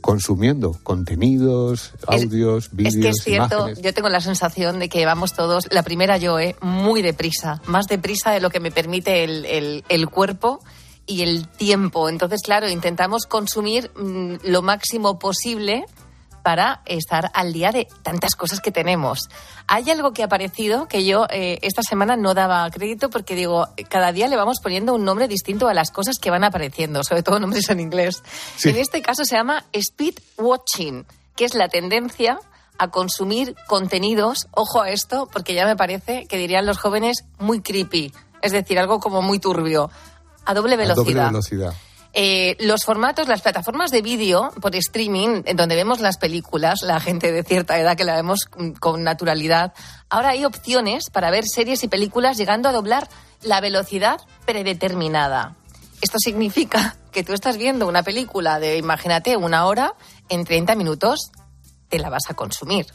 [0.00, 3.82] consumiendo contenidos, audios, Es vídeos, que es cierto, imágenes.
[3.82, 6.56] yo tengo la sensación de que vamos todos, la primera yo, ¿eh?
[6.62, 10.60] muy deprisa, más deprisa de lo que me permite el, el- el cuerpo
[11.10, 12.08] y el tiempo.
[12.08, 15.84] Entonces, claro, intentamos consumir mm, lo máximo posible
[16.44, 19.28] para estar al día de tantas cosas que tenemos.
[19.66, 23.66] Hay algo que ha aparecido que yo eh, esta semana no daba crédito porque digo,
[23.88, 27.22] cada día le vamos poniendo un nombre distinto a las cosas que van apareciendo, sobre
[27.22, 28.22] todo nombres en inglés.
[28.64, 31.04] En este caso se llama speed watching,
[31.36, 32.38] que es la tendencia
[32.78, 37.60] a consumir contenidos, ojo a esto, porque ya me parece que dirían los jóvenes muy
[37.60, 39.90] creepy, es decir, algo como muy turbio,
[40.44, 41.04] a doble A velocidad.
[41.04, 41.74] doble velocidad.
[42.12, 46.98] Eh, los formatos, las plataformas de vídeo por streaming, en donde vemos las películas, la
[46.98, 48.46] gente de cierta edad que la vemos
[48.80, 49.72] con naturalidad,
[50.08, 53.08] ahora hay opciones para ver series y películas llegando a doblar
[53.42, 55.56] la velocidad predeterminada.
[56.00, 59.94] Esto significa que tú estás viendo una película de, imagínate, una hora,
[60.28, 61.30] en 30 minutos
[61.88, 62.86] te la vas a consumir.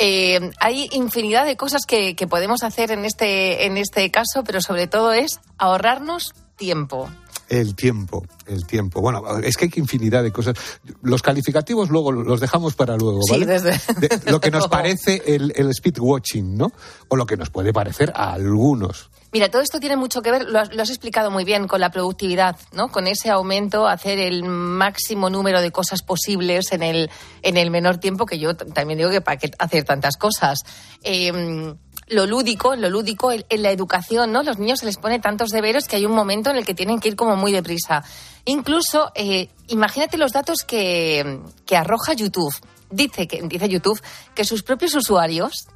[0.00, 4.60] Eh, hay infinidad de cosas que, que podemos hacer en este, en este caso, pero
[4.60, 7.08] sobre todo es ahorrarnos tiempo.
[7.48, 9.00] El tiempo, el tiempo.
[9.00, 10.54] Bueno, es que hay infinidad de cosas.
[11.00, 13.46] Los calificativos luego los dejamos para luego, Sí, ¿vale?
[13.46, 14.70] desde- De- lo que nos luego.
[14.70, 16.70] parece el, el speed watching, ¿no?
[17.08, 19.08] O lo que nos puede parecer a algunos.
[19.32, 21.80] Mira, todo esto tiene mucho que ver, lo has, lo has explicado muy bien, con
[21.80, 22.88] la productividad, ¿no?
[22.88, 27.10] Con ese aumento, hacer el máximo número de cosas posibles en el,
[27.42, 30.60] en el menor tiempo, que yo también digo que para qué hacer tantas cosas.
[31.02, 31.74] Eh,
[32.10, 34.42] lo lúdico, lo lúdico, en, la educación, ¿no?
[34.42, 37.00] Los niños se les pone tantos deberes que hay un momento en el que tienen
[37.00, 38.04] que ir como muy deprisa.
[38.44, 42.54] Incluso, eh, imagínate los datos que, que arroja YouTube.
[42.90, 44.00] Dice, que, dice YouTube
[44.34, 45.66] que sus propios usuarios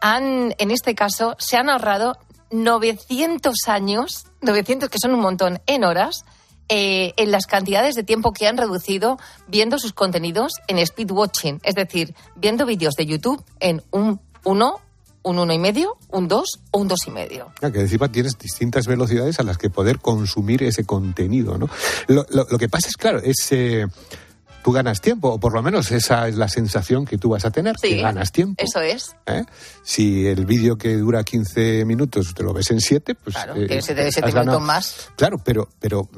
[0.00, 2.16] han, en este caso, se han ahorrado
[2.50, 6.24] 900 años, 900 que son un montón en horas,
[6.68, 9.18] eh, en las cantidades de tiempo que han reducido
[9.48, 14.80] viendo sus contenidos en speed watching, es decir, viendo vídeos de YouTube en un 1
[15.22, 17.52] un uno y medio, un 2 o un dos y medio.
[17.62, 21.68] Ah, que encima tienes distintas velocidades a las que poder consumir ese contenido, ¿no?
[22.08, 23.36] Lo, lo- lo que pasa es, claro, es...
[23.52, 23.86] eh,
[24.62, 27.50] tú ganas tiempo, o por lo menos esa es la sensación que tú vas a
[27.50, 28.62] tener, Sí, que ganas tiempo.
[28.62, 29.16] Eso es.
[29.26, 29.44] ¿eh?
[29.82, 33.34] Si el vídeo que dura 15 minutos te lo ves en 7, pues...
[33.36, 34.40] Claro, eh, siete has ganado.
[34.40, 35.08] minutos más.
[35.16, 36.08] Claro, pero, pero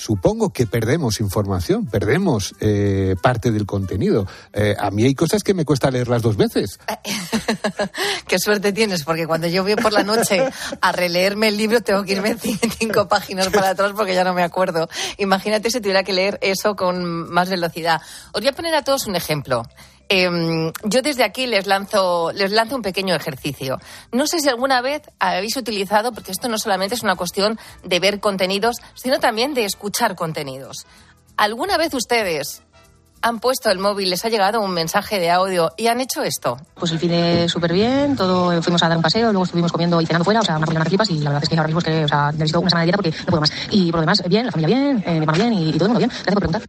[0.00, 4.26] supongo que perdemos información, perdemos eh, parte del contenido.
[4.52, 6.78] Eh, a mí hay cosas que me cuesta leerlas dos veces.
[8.26, 10.42] Qué suerte tienes, porque cuando yo voy por la noche
[10.80, 14.34] a releerme el libro tengo que irme ci- cinco páginas para atrás porque ya no
[14.34, 14.88] me acuerdo.
[15.18, 18.00] Imagínate si tuviera que leer eso con más velocidad.
[18.32, 19.62] Os voy a poner a todos un ejemplo.
[20.12, 23.78] Em, yo desde aquí les lanzo, les lanzo un pequeño ejercicio.
[24.10, 28.00] No sé si alguna vez habéis utilizado, porque esto no solamente es una cuestión de
[28.00, 30.84] ver contenidos, sino también de escuchar contenidos.
[31.36, 32.64] ¿Alguna vez ustedes
[33.22, 36.56] han puesto el móvil, les ha llegado un mensaje de audio y han hecho esto?
[36.74, 39.70] Pues el fin de súper bien, todo, eh, fuimos a dar un paseo, luego estuvimos
[39.70, 41.54] comiendo y cenando fuera, o sea, una comida que flipas y la verdad es que
[41.54, 43.52] ahora mismo es que, o sea, necesito una semana de dieta porque no puedo más.
[43.70, 45.84] Y por lo demás, bien, la familia bien, eh, mi hermano bien y, y todo
[45.84, 46.10] el mundo bien.
[46.10, 46.62] Gracias por preguntar.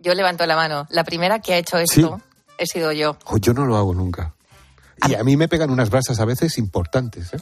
[0.00, 0.88] Yo levanto la mano.
[0.90, 2.20] La primera que ha hecho esto
[2.58, 3.16] he sido yo.
[3.26, 4.34] O yo no lo hago nunca.
[5.08, 7.34] Y a mí me pegan unas brasas a veces importantes.
[7.34, 7.40] ¿eh?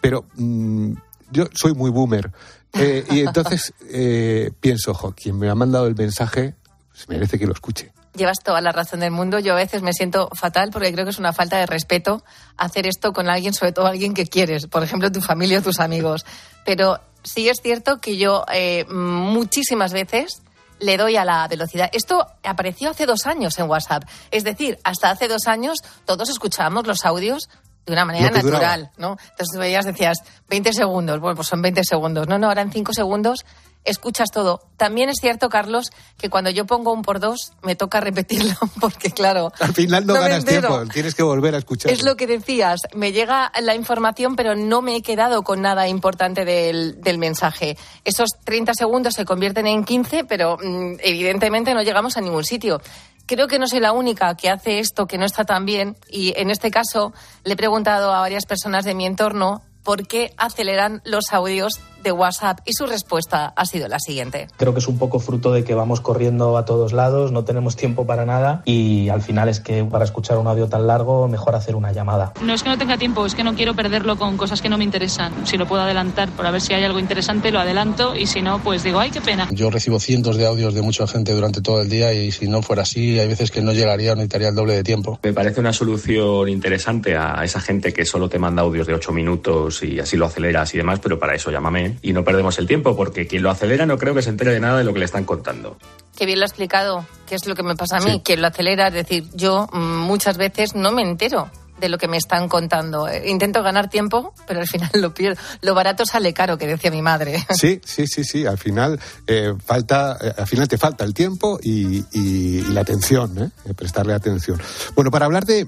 [0.00, 0.92] Pero mm,
[1.30, 2.32] yo soy muy boomer.
[2.72, 6.54] Eh, y entonces eh, pienso, ojo, quien me ha mandado el mensaje
[6.90, 7.92] pues, merece que lo escuche.
[8.14, 9.38] Llevas toda la razón del mundo.
[9.38, 12.24] Yo a veces me siento fatal porque creo que es una falta de respeto
[12.56, 15.80] hacer esto con alguien, sobre todo alguien que quieres, por ejemplo, tu familia o tus
[15.80, 16.24] amigos.
[16.64, 20.40] Pero sí es cierto que yo eh, muchísimas veces
[20.78, 21.88] le doy a la velocidad.
[21.92, 24.04] Esto apareció hace dos años en WhatsApp.
[24.30, 27.48] Es decir, hasta hace dos años todos escuchábamos los audios
[27.86, 28.64] de una manera que duraba.
[28.64, 29.12] natural, ¿no?
[29.12, 30.18] Entonces tú veías, decías,
[30.48, 32.26] 20 segundos, bueno, pues son 20 segundos.
[32.26, 33.44] No, no, ahora en 5 segundos
[33.86, 34.60] escuchas todo.
[34.76, 39.10] También es cierto, Carlos, que cuando yo pongo un por dos, me toca repetirlo, porque
[39.10, 41.90] claro, Al final no, ganas tiempo, tienes que volver a escuchar.
[41.90, 45.88] es lo que decías, me llega la información, pero no me he quedado con nada
[45.88, 47.78] importante del, del mensaje.
[48.04, 52.80] Esos 30 segundos se convierten en 15, pero mm, evidentemente no llegamos a ningún sitio.
[53.26, 56.32] Creo que no soy la única que hace esto que no está tan bien y
[56.36, 57.12] en este caso
[57.42, 62.12] le he preguntado a varias personas de mi entorno por qué aceleran los audios de
[62.12, 64.46] WhatsApp y su respuesta ha sido la siguiente.
[64.56, 67.74] Creo que es un poco fruto de que vamos corriendo a todos lados, no tenemos
[67.74, 71.56] tiempo para nada y al final es que para escuchar un audio tan largo mejor
[71.56, 72.32] hacer una llamada.
[72.40, 74.78] No es que no tenga tiempo, es que no quiero perderlo con cosas que no
[74.78, 75.46] me interesan.
[75.48, 78.40] Si lo puedo adelantar por a ver si hay algo interesante, lo adelanto y si
[78.40, 79.48] no, pues digo, ay, qué pena.
[79.50, 82.62] Yo recibo cientos de audios de mucha gente durante todo el día y si no
[82.62, 85.18] fuera así, hay veces que no llegaría o necesitaría el doble de tiempo.
[85.24, 89.12] Me parece una solución interesante a esa gente que solo te manda audios de 8
[89.12, 92.66] minutos y así lo aceleras y demás, pero para eso llámame y no perdemos el
[92.66, 94.98] tiempo porque quien lo acelera no creo que se entere de nada de lo que
[95.00, 95.76] le están contando.
[96.16, 98.46] Qué bien lo ha explicado, que es lo que me pasa a mí, que lo
[98.46, 102.48] acelera, es decir, yo mm, muchas veces no me entero de lo que me están
[102.48, 103.06] contando.
[103.06, 105.38] Eh, Intento ganar tiempo, pero al final lo pierdo.
[105.60, 107.44] Lo barato sale caro, que decía mi madre.
[107.54, 108.46] Sí, sí, sí, sí.
[108.46, 112.80] Al final eh, falta, eh, al final te falta el tiempo y, y- y la
[112.80, 113.50] atención, ¿eh?
[113.66, 114.58] Eh, prestarle atención.
[114.94, 115.66] Bueno, para hablar de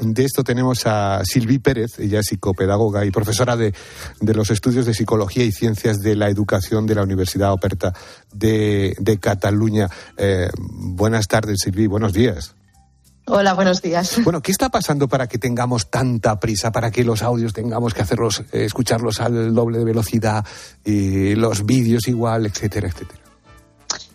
[0.00, 3.74] de esto tenemos a Silvi Pérez, ella es psicopedagoga y profesora de,
[4.20, 7.92] de los estudios de psicología y ciencias de la educación de la Universidad Operta
[8.32, 9.88] de, de Cataluña.
[10.16, 12.54] Eh, buenas tardes, Silvi, buenos días.
[13.26, 14.20] Hola, buenos días.
[14.22, 18.02] Bueno, ¿qué está pasando para que tengamos tanta prisa, para que los audios tengamos que
[18.02, 20.44] hacerlos, eh, escucharlos al doble de velocidad,
[20.84, 23.23] y los vídeos igual, etcétera, etcétera?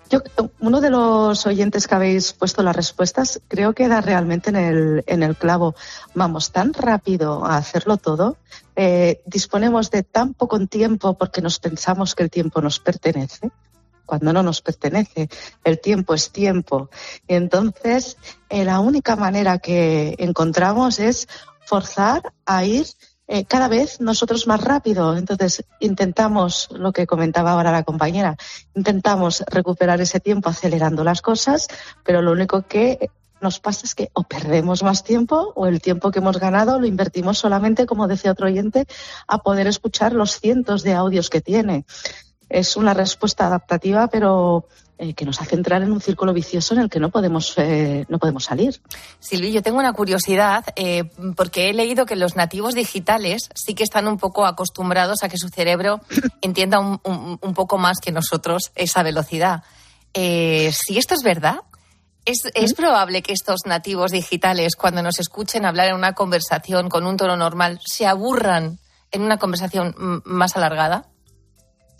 [0.09, 0.21] Yo,
[0.59, 5.03] uno de los oyentes que habéis puesto las respuestas creo que da realmente en el,
[5.05, 5.75] en el clavo.
[6.15, 8.37] Vamos tan rápido a hacerlo todo,
[8.75, 13.51] eh, disponemos de tan poco tiempo porque nos pensamos que el tiempo nos pertenece,
[14.05, 15.29] cuando no nos pertenece.
[15.63, 16.89] El tiempo es tiempo.
[17.27, 18.17] Y entonces,
[18.49, 21.27] eh, la única manera que encontramos es
[21.67, 22.87] forzar a ir
[23.31, 25.15] eh, cada vez nosotros más rápido.
[25.15, 28.35] Entonces, intentamos, lo que comentaba ahora la compañera,
[28.73, 31.67] intentamos recuperar ese tiempo acelerando las cosas,
[32.03, 36.09] pero lo único que nos pasa es que o perdemos más tiempo o el tiempo
[36.09, 38.87] que hemos ganado lo invertimos solamente, como decía otro oyente,
[39.27, 41.85] a poder escuchar los cientos de audios que tiene.
[42.49, 44.65] Es una respuesta adaptativa, pero
[44.99, 48.05] eh, que nos hace entrar en un círculo vicioso en el que no podemos, eh,
[48.09, 48.81] no podemos salir.
[49.19, 53.83] Silvi, yo tengo una curiosidad, eh, porque he leído que los nativos digitales sí que
[53.83, 56.01] están un poco acostumbrados a que su cerebro
[56.41, 59.63] entienda un, un- un poco más que nosotros esa velocidad.
[60.13, 61.61] Si esto es verdad,
[62.25, 67.05] ¿es, es probable que estos nativos digitales, cuando nos escuchen hablar en una conversación con
[67.05, 68.79] un tono normal, se aburran
[69.11, 71.05] en una conversación mm, más alargada?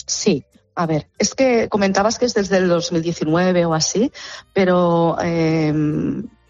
[0.06, 0.44] Sí,
[0.80, 4.14] a ver, es que comentabas que es desde el 2019 o así,
[4.54, 5.74] pero eh,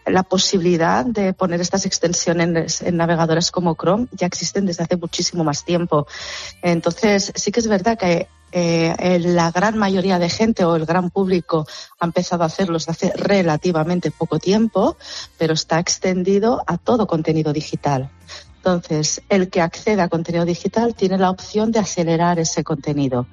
[0.06, 5.44] la posibilidad de poner estas extensiones en navegadores como Chrome ya existen desde hace muchísimo
[5.44, 6.06] más tiempo.
[6.62, 11.10] Entonces, sí que es verdad que eh, la gran mayoría de gente o el gran
[11.10, 11.66] público
[12.00, 14.96] ha empezado a hacerlo desde hace relativamente poco tiempo,
[15.40, 18.12] pero está extendido a todo contenido digital.
[18.58, 23.26] Entonces, el que accede a contenido digital tiene la opción de acelerar ese contenido.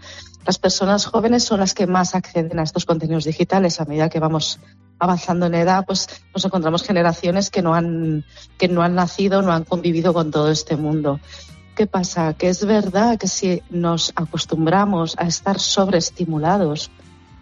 [0.47, 3.81] Las personas jóvenes son las que más acceden a estos contenidos digitales.
[3.81, 4.61] A medida que vamos
[4.99, 8.25] avanzando en edad, pues nos encontramos generaciones que no han,
[8.57, 11.19] que no han nacido, no han convivido con todo este mundo.
[11.75, 12.35] ¿Qué pasa?
[12.35, 16.93] Que es verdad que si nos acostumbramos a estar sobreestimulados,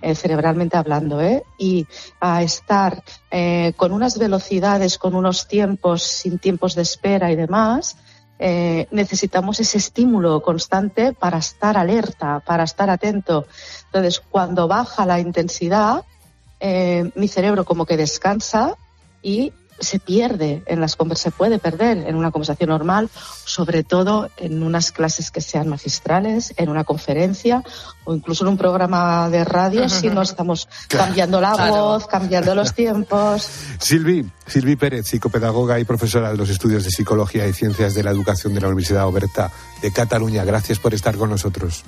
[0.00, 1.44] eh, cerebralmente hablando, ¿eh?
[1.58, 1.86] y
[2.20, 7.96] a estar eh, con unas velocidades, con unos tiempos, sin tiempos de espera y demás,
[8.46, 13.46] eh, necesitamos ese estímulo constante para estar alerta, para estar atento.
[13.86, 16.04] Entonces, cuando baja la intensidad,
[17.14, 18.74] mi cerebro como que descansa
[19.22, 23.10] y se pierde en las se puede perder en una conversación normal,
[23.44, 27.62] sobre todo en unas clases que sean magistrales, en una conferencia
[28.04, 32.74] o incluso en un programa de radio si no estamos cambiando la voz, cambiando los
[32.74, 33.48] tiempos.
[33.78, 38.10] Silvi, Silvi Pérez, psicopedagoga y profesora de los estudios de psicología y ciencias de la
[38.10, 39.50] educación de la Universidad Oberta
[39.82, 40.44] de Cataluña.
[40.44, 41.84] Gracias por estar con nosotros.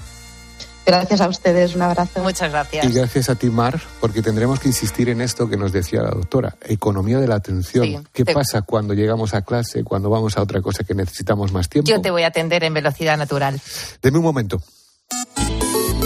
[0.86, 2.22] Gracias a ustedes, un abrazo.
[2.22, 2.84] Muchas gracias.
[2.84, 6.10] Y gracias a ti, Mar, porque tendremos que insistir en esto que nos decía la
[6.10, 8.06] doctora, economía de la atención.
[8.12, 11.90] ¿Qué pasa cuando llegamos a clase, cuando vamos a otra cosa que necesitamos más tiempo?
[11.90, 13.60] Yo te voy a atender en velocidad natural.
[14.00, 14.62] Deme un momento.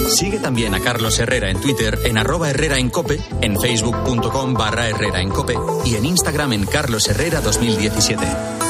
[0.08, 4.88] Sigue también a Carlos Herrera en Twitter, en arroba Herrera en Cope, en facebook.com barra
[4.88, 5.54] Herrera en Cope
[5.84, 8.69] y en Instagram en Carlos Herrera 2017.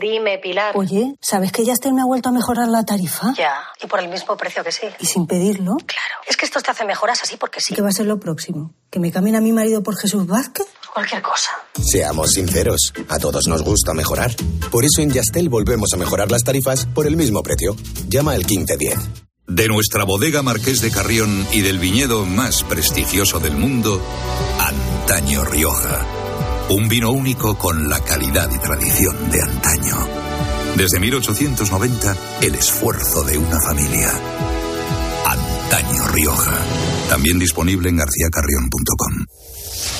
[0.00, 0.74] Dime, Pilar.
[0.76, 3.34] Oye, ¿sabes que ya este me ha vuelto a mejorar la tarifa?
[3.36, 4.86] Ya, y por el mismo precio que sí.
[4.98, 5.76] ¿Y sin pedirlo?
[5.76, 6.14] Claro.
[6.26, 7.74] Es que esto te hace mejoras así porque sí.
[7.74, 8.72] ¿Qué va a ser lo próximo?
[8.90, 10.66] ¿Que me cambien a mi marido por Jesús Vázquez?
[10.94, 11.50] Cualquier cosa.
[11.78, 14.34] Seamos sinceros, a todos nos gusta mejorar.
[14.70, 17.76] Por eso en Yastel volvemos a mejorar las tarifas por el mismo precio.
[18.08, 18.98] Llama al 1510.
[19.48, 24.00] De nuestra bodega Marqués de Carrión y del viñedo más prestigioso del mundo,
[24.58, 26.19] Antaño Rioja
[26.70, 29.96] un vino único con la calidad y tradición de antaño.
[30.76, 34.08] Desde 1890, el esfuerzo de una familia.
[35.26, 36.58] Antaño Rioja.
[37.08, 39.26] También disponible en garcíacarrión.com.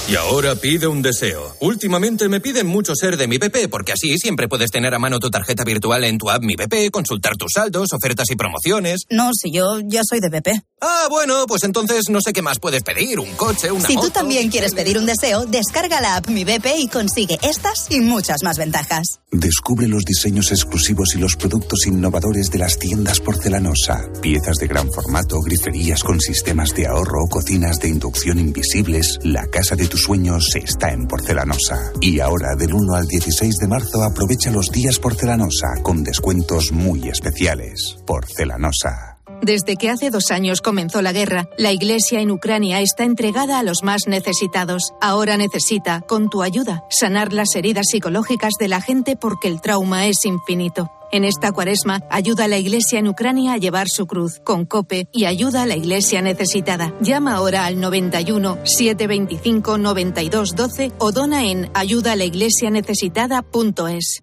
[0.09, 1.57] Y ahora pide un deseo.
[1.61, 5.19] Últimamente me piden mucho ser de mi BP, porque así siempre puedes tener a mano
[5.19, 9.07] tu tarjeta virtual en tu app Mi BP, consultar tus saldos, ofertas y promociones.
[9.11, 10.70] No, si yo ya soy de BP.
[10.83, 14.09] Ah, bueno, pues entonces no sé qué más puedes pedir, un coche, una Si tú
[14.09, 18.43] también quieres pedir un deseo, descarga la app Mi BP y consigue estas y muchas
[18.43, 19.21] más ventajas.
[19.31, 24.09] Descubre los diseños exclusivos y los productos innovadores de las tiendas porcelanosa.
[24.23, 29.19] Piezas de gran formato, griferías con sistemas de ahorro, cocinas de inducción invisibles.
[29.23, 31.93] La casa de tus sueños está en Porcelanosa.
[32.01, 37.09] Y ahora, del 1 al 16 de marzo, aprovecha los días Porcelanosa con descuentos muy
[37.09, 37.97] especiales.
[38.07, 39.20] Porcelanosa.
[39.43, 43.63] Desde que hace dos años comenzó la guerra, la Iglesia en Ucrania está entregada a
[43.63, 44.93] los más necesitados.
[45.01, 50.07] Ahora necesita, con tu ayuda, sanar las heridas psicológicas de la gente porque el trauma
[50.07, 50.91] es infinito.
[51.13, 55.09] En esta cuaresma, ayuda a la Iglesia en Ucrania a llevar su cruz con COPE
[55.13, 56.95] y ayuda a la Iglesia necesitada.
[57.01, 64.23] Llama ahora al 91 725 92 12 o dona en ayudalaiglesianecesitada.es.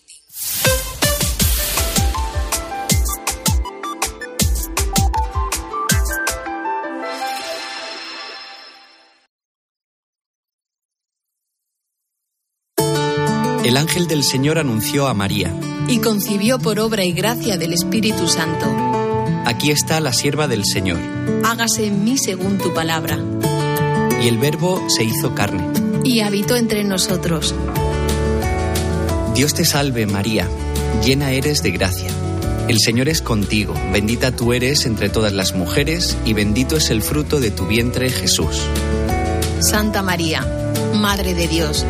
[13.63, 15.55] El ángel del Señor anunció a María.
[15.87, 18.65] Y concibió por obra y gracia del Espíritu Santo.
[19.45, 20.99] Aquí está la sierva del Señor.
[21.45, 23.17] Hágase en mí según tu palabra.
[24.21, 25.63] Y el Verbo se hizo carne.
[26.03, 27.55] Y habitó entre nosotros.
[29.33, 30.47] Dios te salve María,
[31.05, 32.09] llena eres de gracia.
[32.67, 37.01] El Señor es contigo, bendita tú eres entre todas las mujeres y bendito es el
[37.01, 38.61] fruto de tu vientre Jesús.
[39.59, 40.45] Santa María,
[40.93, 41.85] Madre de Dios,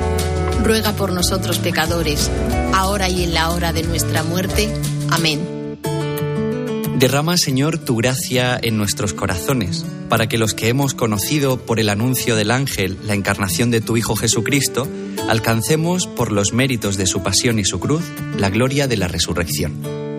[0.64, 2.30] ruega por nosotros pecadores,
[2.74, 4.72] ahora y en la hora de nuestra muerte.
[5.10, 5.42] Amén.
[7.02, 11.90] Derrama, Señor, tu gracia en nuestros corazones, para que los que hemos conocido por el
[11.90, 14.88] anuncio del ángel la encarnación de tu Hijo Jesucristo,
[15.30, 18.04] alcancemos, por los méritos de su pasión y su cruz,
[18.38, 20.11] la gloria de la resurrección